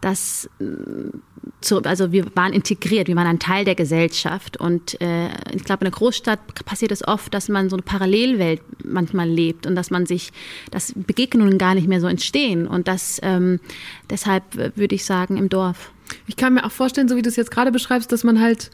[0.00, 0.48] das,
[1.60, 4.56] zu, also wir waren integriert, wir waren ein Teil der Gesellschaft.
[4.58, 8.60] Und äh, ich glaube, in der Großstadt passiert es oft, dass man so eine Parallelwelt
[8.84, 10.32] manchmal lebt und dass man sich,
[10.70, 12.66] dass Begegnungen gar nicht mehr so entstehen.
[12.66, 13.60] Und das, ähm,
[14.08, 15.90] deshalb würde ich sagen, im Dorf.
[16.26, 18.70] Ich kann mir auch vorstellen, so wie du es jetzt gerade beschreibst, dass man halt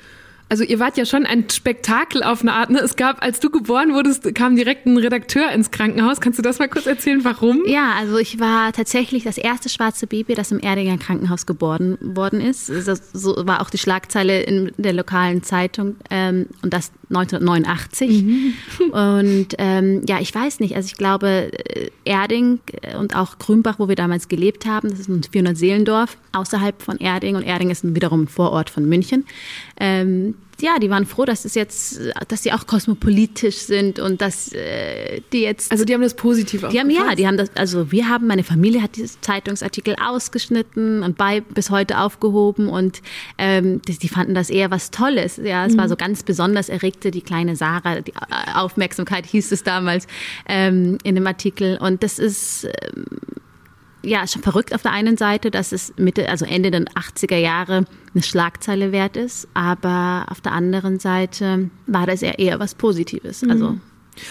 [0.48, 2.70] also ihr wart ja schon ein Spektakel auf eine Art.
[2.70, 2.78] Ne?
[2.78, 6.20] Es gab, als du geboren wurdest, kam direkt ein Redakteur ins Krankenhaus.
[6.20, 7.62] Kannst du das mal kurz erzählen, warum?
[7.66, 12.40] Ja, also ich war tatsächlich das erste schwarze Baby, das im Erdinger Krankenhaus geboren worden
[12.40, 12.68] ist.
[12.68, 18.22] Das, so war auch die Schlagzeile in der lokalen Zeitung ähm, und das 1989.
[18.22, 18.54] Mhm.
[18.92, 20.74] Und ähm, ja, ich weiß nicht.
[20.74, 22.60] Also ich glaube, äh, Erding
[22.98, 26.98] und auch Grünbach, wo wir damals gelebt haben, das ist ein 400 Seelendorf außerhalb von
[26.98, 29.24] Erding und Erding ist wiederum ein Vorort von München.
[29.78, 34.52] Ähm, ja, die waren froh, dass es jetzt, dass sie auch kosmopolitisch sind und dass
[34.52, 35.70] äh, die jetzt.
[35.72, 37.54] Also die haben das positiv Die haben ja, die haben das.
[37.56, 43.02] Also wir haben, meine Familie hat diese Zeitungsartikel ausgeschnitten und bei bis heute aufgehoben und
[43.38, 45.38] ähm, die, die fanden das eher was Tolles.
[45.42, 45.78] Ja, es mhm.
[45.78, 50.06] war so ganz besonders erregte die kleine Sarah, die äh, Aufmerksamkeit hieß es damals
[50.48, 53.04] ähm, in dem Artikel und das ist ähm,
[54.04, 57.84] ja, schon verrückt auf der einen Seite, dass es Mitte, also Ende der 80er Jahre
[58.14, 63.42] eine Schlagzeile wert ist, aber auf der anderen Seite war das eher, eher was Positives.
[63.42, 63.50] Mhm.
[63.50, 63.78] Also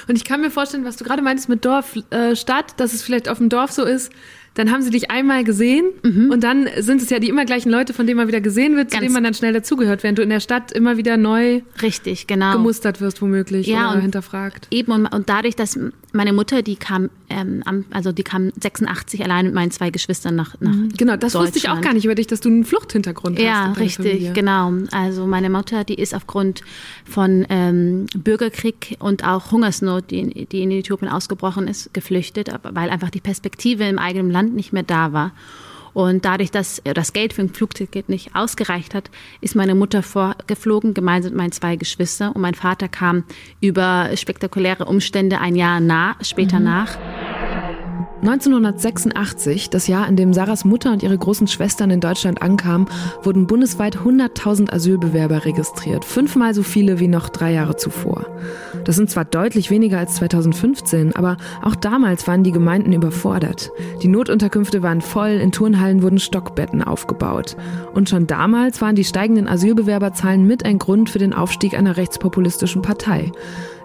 [0.08, 3.02] und ich kann mir vorstellen, was du gerade meintest mit Dorf, äh, Stadt, dass es
[3.02, 4.12] vielleicht auf dem Dorf so ist,
[4.56, 6.30] dann haben sie dich einmal gesehen mhm.
[6.30, 8.92] und dann sind es ja die immer gleichen Leute, von denen man wieder gesehen wird,
[8.92, 12.28] zu denen man dann schnell dazugehört, während du in der Stadt immer wieder neu Richtig,
[12.28, 12.54] genau.
[12.54, 14.68] gemustert wirst womöglich ja, oder hinterfragt.
[14.70, 15.80] Eben und, und dadurch, dass
[16.12, 20.56] meine Mutter, die kam, ähm, also die kam 86 allein mit meinen zwei Geschwistern nach,
[20.60, 20.90] nach mhm.
[20.96, 23.78] Genau, das wusste ich auch gar nicht über dich, dass du einen Fluchthintergrund ja, hast.
[23.78, 24.34] Ja, richtig, Familie.
[24.34, 24.74] genau.
[24.92, 26.62] Also meine Mutter, die ist aufgrund
[27.06, 33.10] von ähm, Bürgerkrieg und auch Hungersnot, die, die in Äthiopien ausgebrochen ist, geflüchtet, weil einfach
[33.10, 35.32] die Perspektive im eigenen Land nicht mehr da war.
[35.94, 40.94] Und dadurch, dass das Geld für ein Flugticket nicht ausgereicht hat, ist meine Mutter vorgeflogen,
[40.94, 42.32] gemeinsam mit meinen zwei Geschwistern.
[42.32, 43.24] Und mein Vater kam
[43.62, 46.66] über spektakuläre Umstände ein Jahr nach, später mhm.
[46.66, 46.98] nach.
[48.24, 52.88] 1986, das Jahr, in dem Sarahs Mutter und ihre großen Schwestern in Deutschland ankamen,
[53.22, 58.26] wurden bundesweit 100.000 Asylbewerber registriert, fünfmal so viele wie noch drei Jahre zuvor.
[58.86, 63.72] Das sind zwar deutlich weniger als 2015, aber auch damals waren die Gemeinden überfordert.
[64.02, 67.56] Die Notunterkünfte waren voll, in Turnhallen wurden Stockbetten aufgebaut.
[67.94, 72.82] Und schon damals waren die steigenden Asylbewerberzahlen mit ein Grund für den Aufstieg einer rechtspopulistischen
[72.82, 73.32] Partei.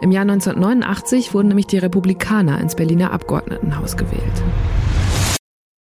[0.00, 4.42] Im Jahr 1989 wurden nämlich die Republikaner ins Berliner Abgeordnetenhaus gewählt.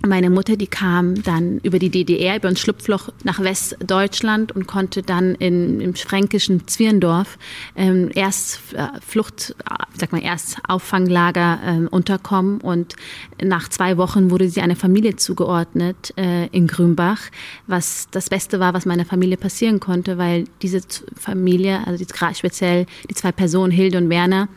[0.07, 5.01] Meine Mutter, die kam dann über die DDR, über ein Schlupfloch nach Westdeutschland und konnte
[5.01, 7.37] dann in, im fränkischen Zwirndorf
[7.75, 9.53] ähm, erst äh, Flucht,
[9.97, 12.61] sag mal, erst Auffanglager äh, unterkommen.
[12.61, 12.95] Und
[13.43, 17.19] nach zwei Wochen wurde sie einer Familie zugeordnet äh, in Grünbach,
[17.67, 20.79] was das Beste war, was meiner Familie passieren konnte, weil diese
[21.17, 24.47] Familie, also die, speziell die zwei Personen, Hilde und Werner,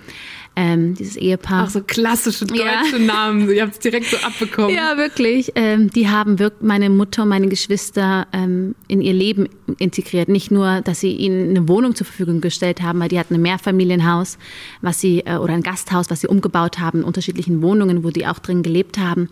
[0.55, 1.65] ähm, dieses Ehepaar.
[1.65, 2.99] Auch so klassische deutsche ja.
[2.99, 4.75] Namen, ihr habt es direkt so abbekommen.
[4.75, 5.53] Ja, wirklich.
[5.55, 9.49] Ähm, die haben wirklich meine Mutter und meine Geschwister ähm, in ihr Leben
[9.79, 10.29] integriert.
[10.29, 13.43] Nicht nur, dass sie ihnen eine Wohnung zur Verfügung gestellt haben, weil die hatten ein
[13.43, 14.39] Mehrfamilienhaus,
[14.83, 18.27] was sie äh, oder ein Gasthaus, was sie umgebaut haben, in unterschiedlichen Wohnungen, wo die
[18.27, 19.31] auch drin gelebt haben.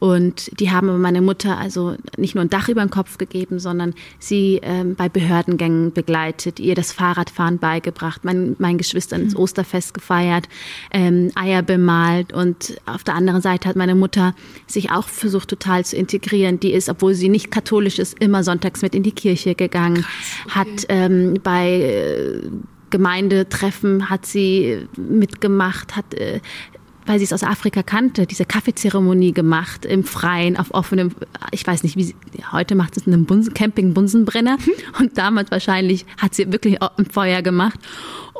[0.00, 3.58] Und die haben aber meine Mutter also nicht nur ein Dach über den Kopf gegeben,
[3.58, 9.40] sondern sie ähm, bei Behördengängen begleitet, ihr das Fahrradfahren beigebracht, mein, meinen Geschwistern ins mhm.
[9.40, 10.48] Osterfest gefeiert,
[10.90, 12.32] ähm, Eier bemalt.
[12.32, 14.34] Und auf der anderen Seite hat meine Mutter
[14.66, 16.58] sich auch versucht, total zu integrieren.
[16.58, 20.46] Die ist, obwohl sie nicht katholisch ist, immer sonntags mit in die Kirche gegangen, Krass,
[20.46, 20.54] okay.
[20.54, 22.40] hat ähm, bei äh,
[22.90, 26.40] Gemeindetreffen hat sie mitgemacht, hat äh,
[27.06, 31.12] weil sie es aus Afrika kannte, diese Kaffeezeremonie gemacht im Freien, auf offenem,
[31.50, 32.14] ich weiß nicht, wie sie,
[32.52, 34.58] heute macht es in einem Bunsen, Camping Bunsenbrenner
[34.98, 37.78] und damals wahrscheinlich hat sie wirklich ein Feuer gemacht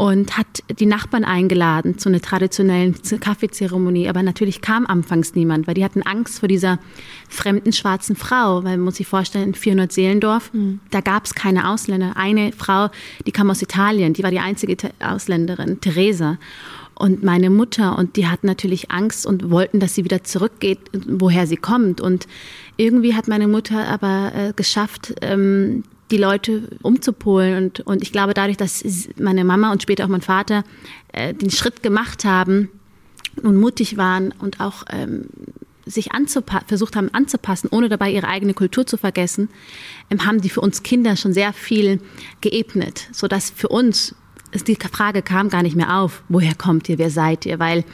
[0.01, 4.09] und hat die Nachbarn eingeladen zu einer traditionellen Kaffeezeremonie.
[4.09, 6.79] Aber natürlich kam anfangs niemand, weil die hatten Angst vor dieser
[7.29, 10.81] fremden schwarzen Frau, weil man muss sich vorstellen, in 400 Seelendorf, mhm.
[10.91, 12.17] da gab es keine Ausländer.
[12.17, 12.89] Eine Frau,
[13.27, 16.39] die kam aus Italien, die war die einzige Ausländerin, Theresa
[17.01, 21.47] und meine Mutter und die hatten natürlich Angst und wollten, dass sie wieder zurückgeht, woher
[21.47, 22.01] sie kommt.
[22.01, 22.27] Und
[22.77, 27.57] irgendwie hat meine Mutter aber äh, geschafft, ähm, die Leute umzupolen.
[27.65, 28.85] Und, und ich glaube, dadurch, dass
[29.19, 30.63] meine Mama und später auch mein Vater
[31.13, 32.69] äh, den Schritt gemacht haben
[33.43, 35.27] und mutig waren und auch ähm,
[35.87, 36.11] sich
[36.67, 39.49] versucht haben anzupassen, ohne dabei ihre eigene Kultur zu vergessen,
[40.11, 42.01] ähm, haben die für uns Kinder schon sehr viel
[42.43, 44.15] geebnet, sodass für uns
[44.53, 47.85] die Frage kam gar nicht mehr auf, woher kommt ihr, wer seid ihr, weil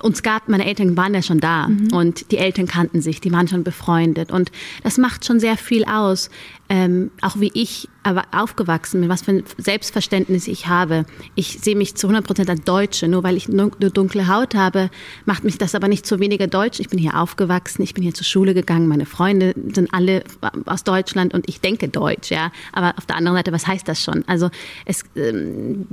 [0.00, 1.92] uns gab, meine Eltern waren ja schon da mhm.
[1.92, 4.52] und die Eltern kannten sich, die waren schon befreundet und
[4.82, 6.30] das macht schon sehr viel aus.
[6.70, 7.88] Ähm, auch wie ich
[8.30, 11.04] aufgewachsen bin, was für ein Selbstverständnis ich habe.
[11.34, 13.08] Ich sehe mich zu 100 Prozent als Deutsche.
[13.08, 14.88] Nur weil ich eine dunkle Haut habe,
[15.26, 16.80] macht mich das aber nicht zu weniger deutsch.
[16.80, 20.22] Ich bin hier aufgewachsen, ich bin hier zur Schule gegangen, meine Freunde sind alle
[20.64, 22.52] aus Deutschland und ich denke Deutsch, ja.
[22.72, 24.24] Aber auf der anderen Seite, was heißt das schon?
[24.28, 24.48] Also
[24.86, 25.86] es, ähm,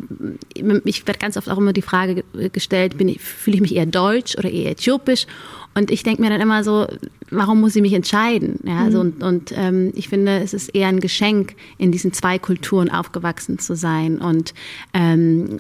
[0.85, 2.23] ich werde ganz oft auch immer die Frage
[2.53, 5.25] gestellt, bin ich, fühle ich mich eher deutsch oder eher äthiopisch?
[5.77, 6.87] Und ich denke mir dann immer so,
[7.29, 8.59] warum muss ich mich entscheiden?
[8.63, 12.39] Ja, also und, und ähm, ich finde, es ist eher ein Geschenk, in diesen zwei
[12.39, 14.55] Kulturen aufgewachsen zu sein und
[14.95, 15.59] ähm,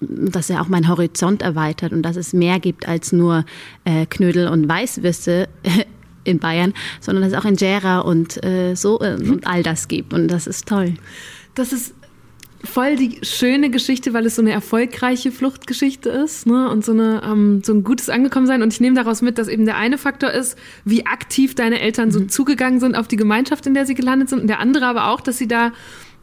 [0.00, 3.44] dass er auch meinen Horizont erweitert und dass es mehr gibt als nur
[3.84, 5.48] äh, Knödel und Weißwürste
[6.24, 10.14] in Bayern, sondern dass es auch Injera und äh, so äh, und all das gibt
[10.14, 10.94] und das ist toll.
[11.56, 11.94] Das ist
[12.64, 16.68] voll die schöne Geschichte, weil es so eine erfolgreiche Fluchtgeschichte ist ne?
[16.70, 18.62] und so, eine, ähm, so ein gutes Angekommensein.
[18.62, 22.10] Und ich nehme daraus mit, dass eben der eine Faktor ist, wie aktiv deine Eltern
[22.10, 22.28] so mhm.
[22.28, 24.40] zugegangen sind auf die Gemeinschaft, in der sie gelandet sind.
[24.40, 25.72] Und der andere aber auch, dass sie da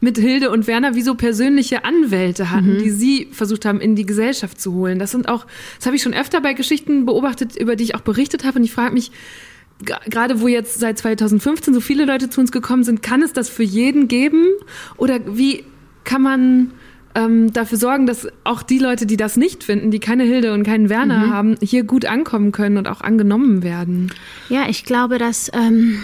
[0.00, 2.82] mit Hilde und Werner wie so persönliche Anwälte hatten, mhm.
[2.82, 4.98] die sie versucht haben, in die Gesellschaft zu holen.
[4.98, 8.00] Das sind auch, das habe ich schon öfter bei Geschichten beobachtet, über die ich auch
[8.00, 8.58] berichtet habe.
[8.58, 9.12] Und ich frage mich,
[9.84, 13.48] gerade wo jetzt seit 2015 so viele Leute zu uns gekommen sind, kann es das
[13.48, 14.46] für jeden geben?
[14.96, 15.64] Oder wie
[16.10, 16.72] kann man
[17.14, 20.64] ähm, dafür sorgen, dass auch die Leute, die das nicht finden, die keine Hilde und
[20.64, 21.32] keinen Werner mhm.
[21.32, 24.12] haben, hier gut ankommen können und auch angenommen werden?
[24.48, 26.00] Ja, ich glaube, dass ähm,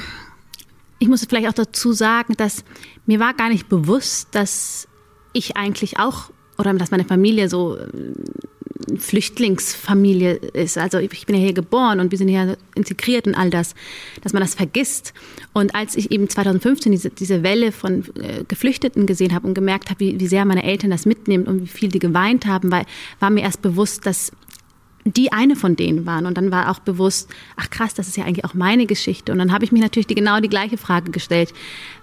[1.01, 2.65] ich muss vielleicht auch dazu sagen, dass
[3.05, 4.87] mir war gar nicht bewusst, dass
[5.33, 7.77] ich eigentlich auch oder dass meine Familie so
[8.99, 10.79] Flüchtlingsfamilie ist.
[10.79, 13.75] Also ich bin ja hier geboren und wir sind hier integriert und all das,
[14.23, 15.13] dass man das vergisst.
[15.53, 19.91] Und als ich eben 2015 diese, diese Welle von äh, Geflüchteten gesehen habe und gemerkt
[19.91, 22.87] habe, wie, wie sehr meine Eltern das mitnehmen und wie viel die geweint haben, weil,
[23.21, 24.33] war mir erst bewusst, dass
[25.07, 26.27] die eine von denen waren.
[26.27, 29.33] Und dann war auch bewusst, ach krass, das ist ja eigentlich auch meine Geschichte.
[29.33, 31.55] Und dann habe ich mir natürlich die, genau die gleiche Frage gestellt.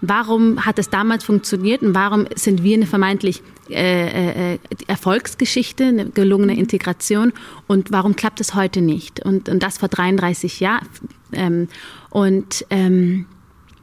[0.02, 6.10] Warum hat es damals funktioniert und warum sind wir eine vermeintlich äh, äh, Erfolgsgeschichte, eine
[6.10, 7.34] gelungene Integration
[7.68, 9.24] und warum klappt es heute nicht?
[9.26, 10.88] Und, und das vor 33 Jahren.
[11.34, 11.68] Ähm,
[12.10, 13.26] und, ähm,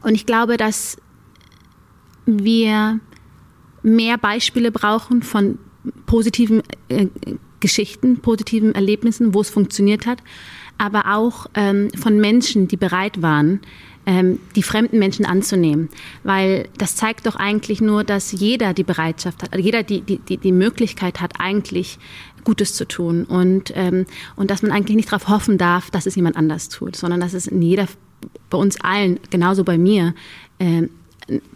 [0.01, 0.97] und ich glaube, dass
[2.25, 2.99] wir
[3.83, 5.59] mehr Beispiele brauchen von
[6.05, 7.07] positiven äh,
[7.61, 10.19] Geschichten, positiven Erlebnissen, wo es funktioniert hat,
[10.77, 13.61] aber auch ähm, von Menschen, die bereit waren,
[14.05, 15.89] ähm, die fremden Menschen anzunehmen.
[16.23, 20.37] Weil das zeigt doch eigentlich nur, dass jeder die Bereitschaft hat, jeder die, die, die,
[20.37, 21.99] die Möglichkeit hat, eigentlich
[22.43, 23.25] Gutes zu tun.
[23.25, 24.05] Und, ähm,
[24.35, 27.33] und dass man eigentlich nicht darauf hoffen darf, dass es jemand anders tut, sondern dass
[27.33, 27.85] es in jeder,
[28.49, 30.15] bei uns allen, genauso bei mir,
[30.59, 30.89] ähm,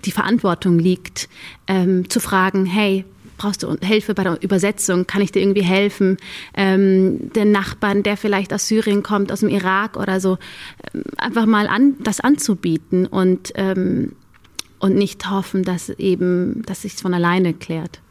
[0.05, 1.27] die Verantwortung liegt,
[1.67, 3.03] ähm, zu fragen, hey,
[3.37, 5.07] brauchst du Hilfe bei der Übersetzung?
[5.07, 6.17] Kann ich dir irgendwie helfen?
[6.53, 10.37] Ähm, den Nachbarn, der vielleicht aus Syrien kommt, aus dem Irak oder so,
[10.93, 14.13] ähm, einfach mal an, das anzubieten und, ähm,
[14.79, 18.01] und nicht hoffen, dass eben, dass sich von alleine klärt.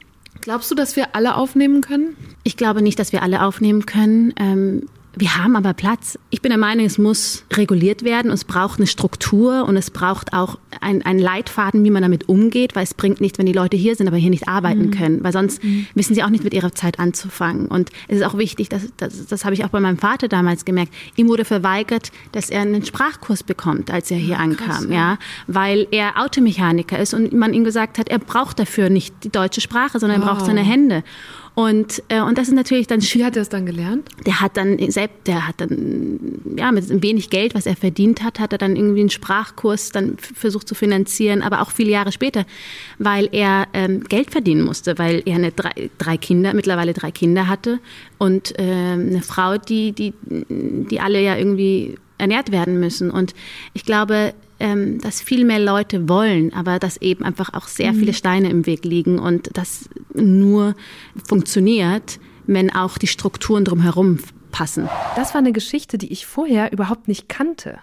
[0.40, 2.16] Glaubst du, dass wir alle aufnehmen können?
[2.42, 4.34] Ich glaube nicht, dass wir alle aufnehmen können.
[4.38, 6.18] Ähm, wir haben aber Platz.
[6.30, 8.30] Ich bin der Meinung, es muss reguliert werden.
[8.30, 12.82] Es braucht eine Struktur und es braucht auch einen Leitfaden, wie man damit umgeht, weil
[12.82, 14.90] es bringt nichts, wenn die Leute hier sind, aber hier nicht arbeiten mhm.
[14.90, 15.86] können, weil sonst mhm.
[15.94, 17.66] wissen sie auch nicht mit ihrer Zeit anzufangen.
[17.66, 20.64] Und es ist auch wichtig, dass, das, das habe ich auch bei meinem Vater damals
[20.64, 20.92] gemerkt.
[21.16, 24.94] Ihm wurde verweigert, dass er einen Sprachkurs bekommt, als er hier ankam, Krass, ja.
[24.94, 29.30] ja, weil er Automechaniker ist und man ihm gesagt hat, er braucht dafür nicht die
[29.30, 31.04] deutsche Sprache, sondern er braucht seine Hände.
[31.54, 34.08] Und, äh, und das ist natürlich dann Wie hat er es dann gelernt?
[34.26, 36.18] Der hat dann selbst, der hat dann,
[36.56, 40.16] ja, mit wenig Geld, was er verdient hat, hat er dann irgendwie einen Sprachkurs dann
[40.18, 42.44] versucht zu finanzieren, aber auch viele Jahre später,
[42.98, 47.46] weil er ähm, Geld verdienen musste, weil er eine drei, drei Kinder, mittlerweile drei Kinder
[47.46, 47.78] hatte
[48.18, 53.10] und äh, eine Frau, die, die, die alle ja irgendwie ernährt werden müssen.
[53.10, 53.34] Und
[53.74, 57.98] ich glaube, ähm, dass viel mehr Leute wollen, aber dass eben einfach auch sehr mhm.
[57.98, 60.74] viele Steine im Weg liegen und das nur
[61.26, 64.18] funktioniert, wenn auch die Strukturen drumherum
[64.52, 64.88] passen.
[65.16, 67.78] Das war eine Geschichte, die ich vorher überhaupt nicht kannte.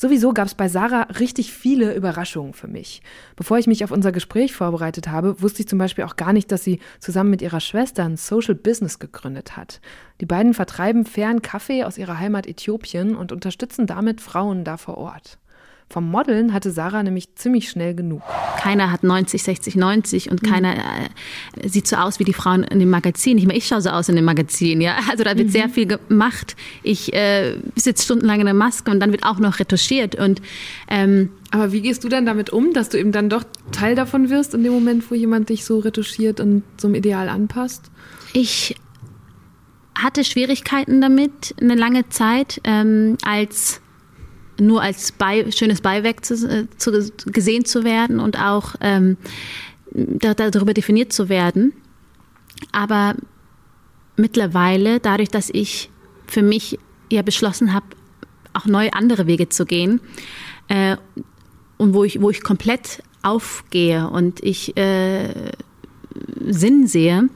[0.00, 3.02] Sowieso gab es bei Sarah richtig viele Überraschungen für mich.
[3.34, 6.52] Bevor ich mich auf unser Gespräch vorbereitet habe, wusste ich zum Beispiel auch gar nicht,
[6.52, 9.80] dass sie zusammen mit ihrer Schwester ein Social Business gegründet hat.
[10.20, 14.98] Die beiden vertreiben fairen Kaffee aus ihrer Heimat Äthiopien und unterstützen damit Frauen da vor
[14.98, 15.38] Ort.
[15.90, 18.20] Vom Modeln hatte Sarah nämlich ziemlich schnell genug.
[18.58, 20.46] Keiner hat 90, 60, 90 und mhm.
[20.46, 23.36] keiner äh, sieht so aus wie die Frauen in dem Magazin.
[23.36, 24.82] Nicht mehr ich schaue so aus in dem Magazin.
[24.82, 24.98] Ja?
[25.08, 25.52] Also da wird mhm.
[25.52, 26.56] sehr viel gemacht.
[26.82, 30.14] Ich äh, sitze stundenlang in der Maske und dann wird auch noch retuschiert.
[30.14, 30.42] Und,
[30.88, 34.28] ähm, Aber wie gehst du dann damit um, dass du eben dann doch Teil davon
[34.28, 37.90] wirst in dem Moment, wo jemand dich so retuschiert und so einem Ideal anpasst?
[38.34, 38.76] Ich
[39.94, 43.80] hatte Schwierigkeiten damit eine lange Zeit, ähm, als
[44.60, 46.92] nur als bei, schönes Beiwerk zu, äh, zu,
[47.26, 49.16] gesehen zu werden und auch ähm,
[49.92, 51.72] da, darüber definiert zu werden.
[52.72, 53.14] Aber
[54.16, 55.90] mittlerweile, dadurch, dass ich
[56.26, 56.78] für mich
[57.10, 57.86] ja beschlossen habe,
[58.52, 60.00] auch neue andere Wege zu gehen
[60.68, 60.96] äh,
[61.76, 65.52] und wo ich, wo ich komplett aufgehe und ich äh,
[66.46, 67.28] Sinn sehe,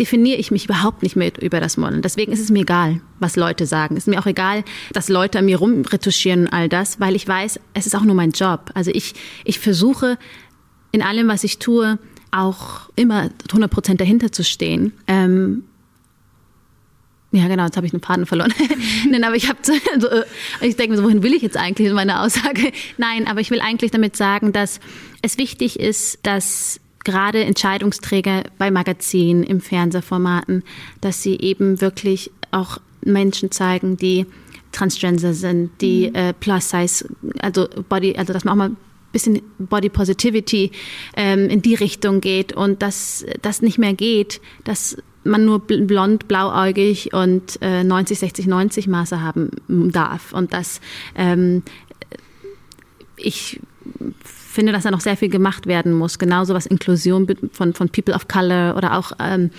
[0.00, 2.00] definiere ich mich überhaupt nicht mehr über das Modeln.
[2.00, 3.96] Deswegen ist es mir egal, was Leute sagen.
[3.96, 7.28] Es ist mir auch egal, dass Leute an mir rumretuschieren und all das, weil ich
[7.28, 8.70] weiß, es ist auch nur mein Job.
[8.74, 9.12] Also ich,
[9.44, 10.18] ich versuche
[10.90, 11.98] in allem, was ich tue,
[12.30, 14.94] auch immer 100 Prozent dahinter zu stehen.
[15.06, 15.64] Ähm,
[17.32, 18.52] ja, genau, jetzt habe ich einen Faden verloren.
[19.10, 19.58] Nein, aber ich habe,
[19.92, 20.08] also,
[20.62, 22.72] ich denke mir so, wohin will ich jetzt eigentlich in meiner Aussage?
[22.96, 24.80] Nein, aber ich will eigentlich damit sagen, dass
[25.22, 30.62] es wichtig ist, dass gerade Entscheidungsträger bei Magazinen, im Fernsehformaten,
[31.00, 34.26] dass sie eben wirklich auch Menschen zeigen, die
[34.72, 36.14] Transgender sind, die mhm.
[36.14, 37.08] äh, Plus Size,
[37.40, 38.76] also Body, also dass man auch mal ein
[39.12, 40.70] bisschen Body Positivity
[41.16, 46.28] ähm, in die Richtung geht und dass das nicht mehr geht, dass man nur blond,
[46.28, 50.80] blauäugig und äh, 90, 60, 90 Maße haben darf und dass
[51.14, 51.62] ähm,
[53.16, 53.60] ich
[54.50, 56.18] finde, dass da noch sehr viel gemacht werden muss.
[56.18, 59.50] Genauso was Inklusion von, von People of Color oder auch ähm,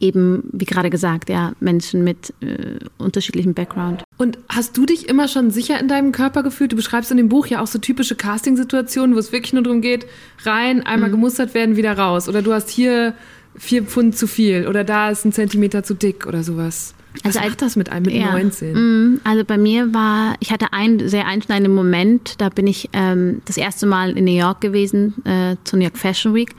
[0.00, 4.02] eben, wie gerade gesagt, ja, Menschen mit äh, unterschiedlichem Background.
[4.16, 6.72] Und hast du dich immer schon sicher in deinem Körper gefühlt?
[6.72, 9.82] Du beschreibst in dem Buch ja auch so typische Casting-Situationen, wo es wirklich nur darum
[9.82, 10.06] geht,
[10.44, 11.14] rein, einmal mhm.
[11.14, 12.28] gemustert werden, wieder raus.
[12.28, 13.14] Oder du hast hier
[13.56, 16.94] vier Pfund zu viel oder da ist ein Zentimeter zu dick oder sowas.
[17.24, 18.72] Was also macht das mit einem mit ja, 19?
[18.72, 23.42] Mm, also bei mir war, ich hatte einen sehr einschneidenden Moment, da bin ich ähm,
[23.46, 26.54] das erste Mal in New York gewesen, äh, zur New York Fashion Week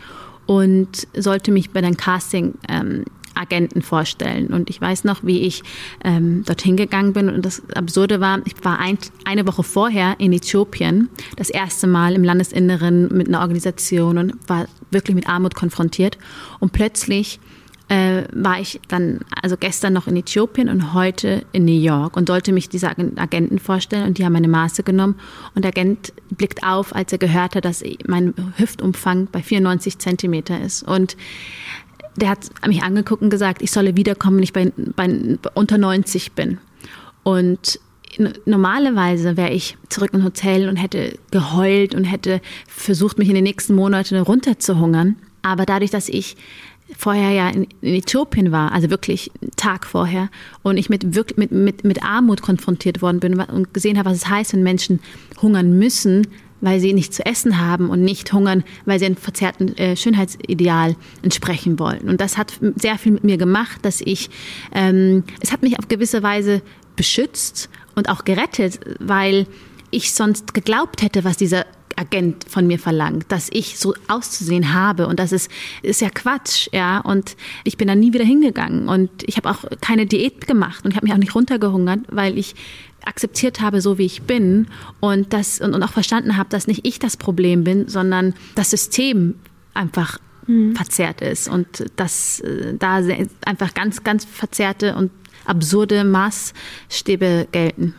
[0.46, 4.48] und sollte mich bei einem Casting ähm, Agenten vorstellen.
[4.48, 5.64] Und ich weiß noch, wie ich
[6.04, 7.30] ähm, dorthin gegangen bin.
[7.30, 12.14] Und das Absurde war, ich war ein, eine Woche vorher in Äthiopien, das erste Mal
[12.14, 16.18] im Landesinneren mit einer Organisation und war wirklich mit Armut konfrontiert.
[16.60, 17.40] Und plötzlich
[17.92, 22.30] äh, war ich dann, also gestern noch in Äthiopien und heute in New York und
[22.30, 25.16] sollte mich diese Agenten vorstellen und die haben meine Maße genommen
[25.56, 30.62] und der Agent blickt auf, als er gehört hat, dass mein Hüftumfang bei 94 Zentimeter
[30.62, 31.18] ist und
[32.16, 35.10] der hat mich angeguckt und gesagt, ich solle wiederkommen, wenn ich bei, bei
[35.54, 36.60] unter 90 bin.
[37.24, 37.80] Und
[38.46, 43.46] normalerweise wäre ich zurück im Hotel und hätte geheult und hätte versucht, mich in den
[43.46, 45.16] nächsten Monaten runterzuhungern.
[45.42, 46.36] Aber dadurch, dass ich
[46.98, 50.30] vorher ja in, Äthiopien war, also wirklich einen Tag vorher,
[50.64, 54.18] und ich mit, wirklich, mit, mit, mit Armut konfrontiert worden bin und gesehen habe, was
[54.18, 55.00] es heißt, wenn Menschen
[55.42, 56.28] hungern müssen,
[56.62, 60.96] weil sie nicht zu essen haben und nicht hungern, weil sie einem verzerrten äh, Schönheitsideal
[61.24, 62.08] entsprechen wollen.
[62.08, 64.30] Und das hat sehr viel mit mir gemacht, dass ich,
[64.72, 66.62] ähm, es hat mich auf gewisse Weise
[66.96, 69.48] beschützt und auch gerettet, weil
[69.90, 71.66] ich sonst geglaubt hätte, was dieser
[71.98, 75.50] Agent von mir verlangt, dass ich so auszusehen habe und das ist,
[75.82, 77.00] ist ja Quatsch, ja.
[77.00, 80.92] Und ich bin da nie wieder hingegangen und ich habe auch keine Diät gemacht und
[80.92, 82.56] ich habe mich auch nicht runtergehungert, weil ich
[83.06, 84.68] akzeptiert habe, so wie ich bin
[85.00, 88.70] und das und, und auch verstanden habe, dass nicht ich das Problem bin, sondern das
[88.70, 89.36] System
[89.74, 90.76] einfach mhm.
[90.76, 93.02] verzerrt ist und dass äh, da
[93.46, 95.12] einfach ganz, ganz verzerrte und
[95.46, 97.96] absurde Maßstäbe gelten.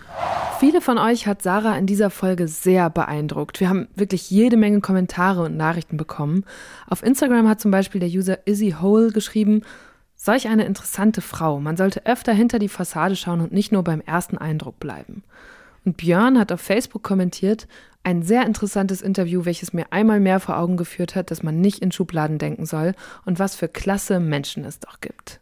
[0.60, 3.60] Viele von euch hat Sarah in dieser Folge sehr beeindruckt.
[3.60, 6.44] Wir haben wirklich jede Menge Kommentare und Nachrichten bekommen.
[6.88, 9.62] Auf Instagram hat zum Beispiel der User Izzy Hole geschrieben,
[10.24, 11.58] Solch eine interessante Frau.
[11.58, 15.24] Man sollte öfter hinter die Fassade schauen und nicht nur beim ersten Eindruck bleiben.
[15.84, 17.66] Und Björn hat auf Facebook kommentiert,
[18.04, 21.80] ein sehr interessantes Interview, welches mir einmal mehr vor Augen geführt hat, dass man nicht
[21.80, 25.40] in Schubladen denken soll und was für klasse Menschen es doch gibt.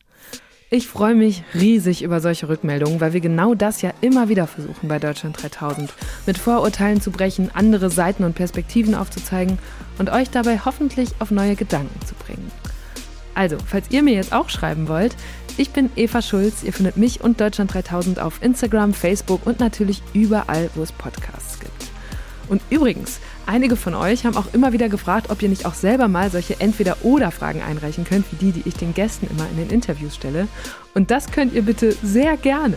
[0.72, 4.86] Ich freue mich riesig über solche Rückmeldungen, weil wir genau das ja immer wieder versuchen
[4.86, 5.92] bei Deutschland 3000.
[6.26, 9.58] Mit Vorurteilen zu brechen, andere Seiten und Perspektiven aufzuzeigen
[9.98, 12.52] und euch dabei hoffentlich auf neue Gedanken zu bringen.
[13.34, 15.16] Also, falls ihr mir jetzt auch schreiben wollt,
[15.56, 16.62] ich bin Eva Schulz.
[16.62, 21.58] Ihr findet mich und Deutschland 3000 auf Instagram, Facebook und natürlich überall, wo es Podcasts
[21.58, 21.90] gibt.
[22.48, 23.18] Und übrigens,
[23.50, 26.60] Einige von euch haben auch immer wieder gefragt, ob ihr nicht auch selber mal solche
[26.60, 30.46] Entweder-Oder-Fragen einreichen könnt, wie die, die ich den Gästen immer in den Interviews stelle.
[30.94, 32.76] Und das könnt ihr bitte sehr gerne.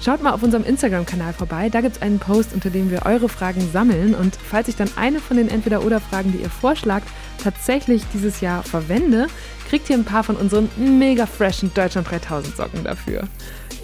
[0.00, 3.28] Schaut mal auf unserem Instagram-Kanal vorbei, da gibt es einen Post, unter dem wir eure
[3.28, 4.14] Fragen sammeln.
[4.14, 7.08] Und falls ich dann eine von den Entweder-Oder-Fragen, die ihr vorschlagt,
[7.42, 9.26] tatsächlich dieses Jahr verwende,
[9.68, 13.24] kriegt ihr ein paar von unseren mega freshen Deutschland 3000 Socken dafür.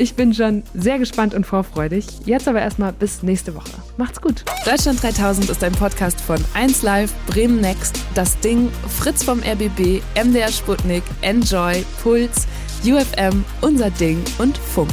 [0.01, 2.07] Ich bin schon sehr gespannt und vorfreudig.
[2.24, 3.68] Jetzt aber erstmal bis nächste Woche.
[3.98, 4.46] Macht's gut.
[4.64, 10.51] Deutschland 3000 ist ein Podcast von 1Live, Bremen Next, Das Ding, Fritz vom RBB, MDR
[10.51, 12.46] Sputnik, Enjoy, Puls,
[12.82, 14.88] UFM, Unser Ding und Funk.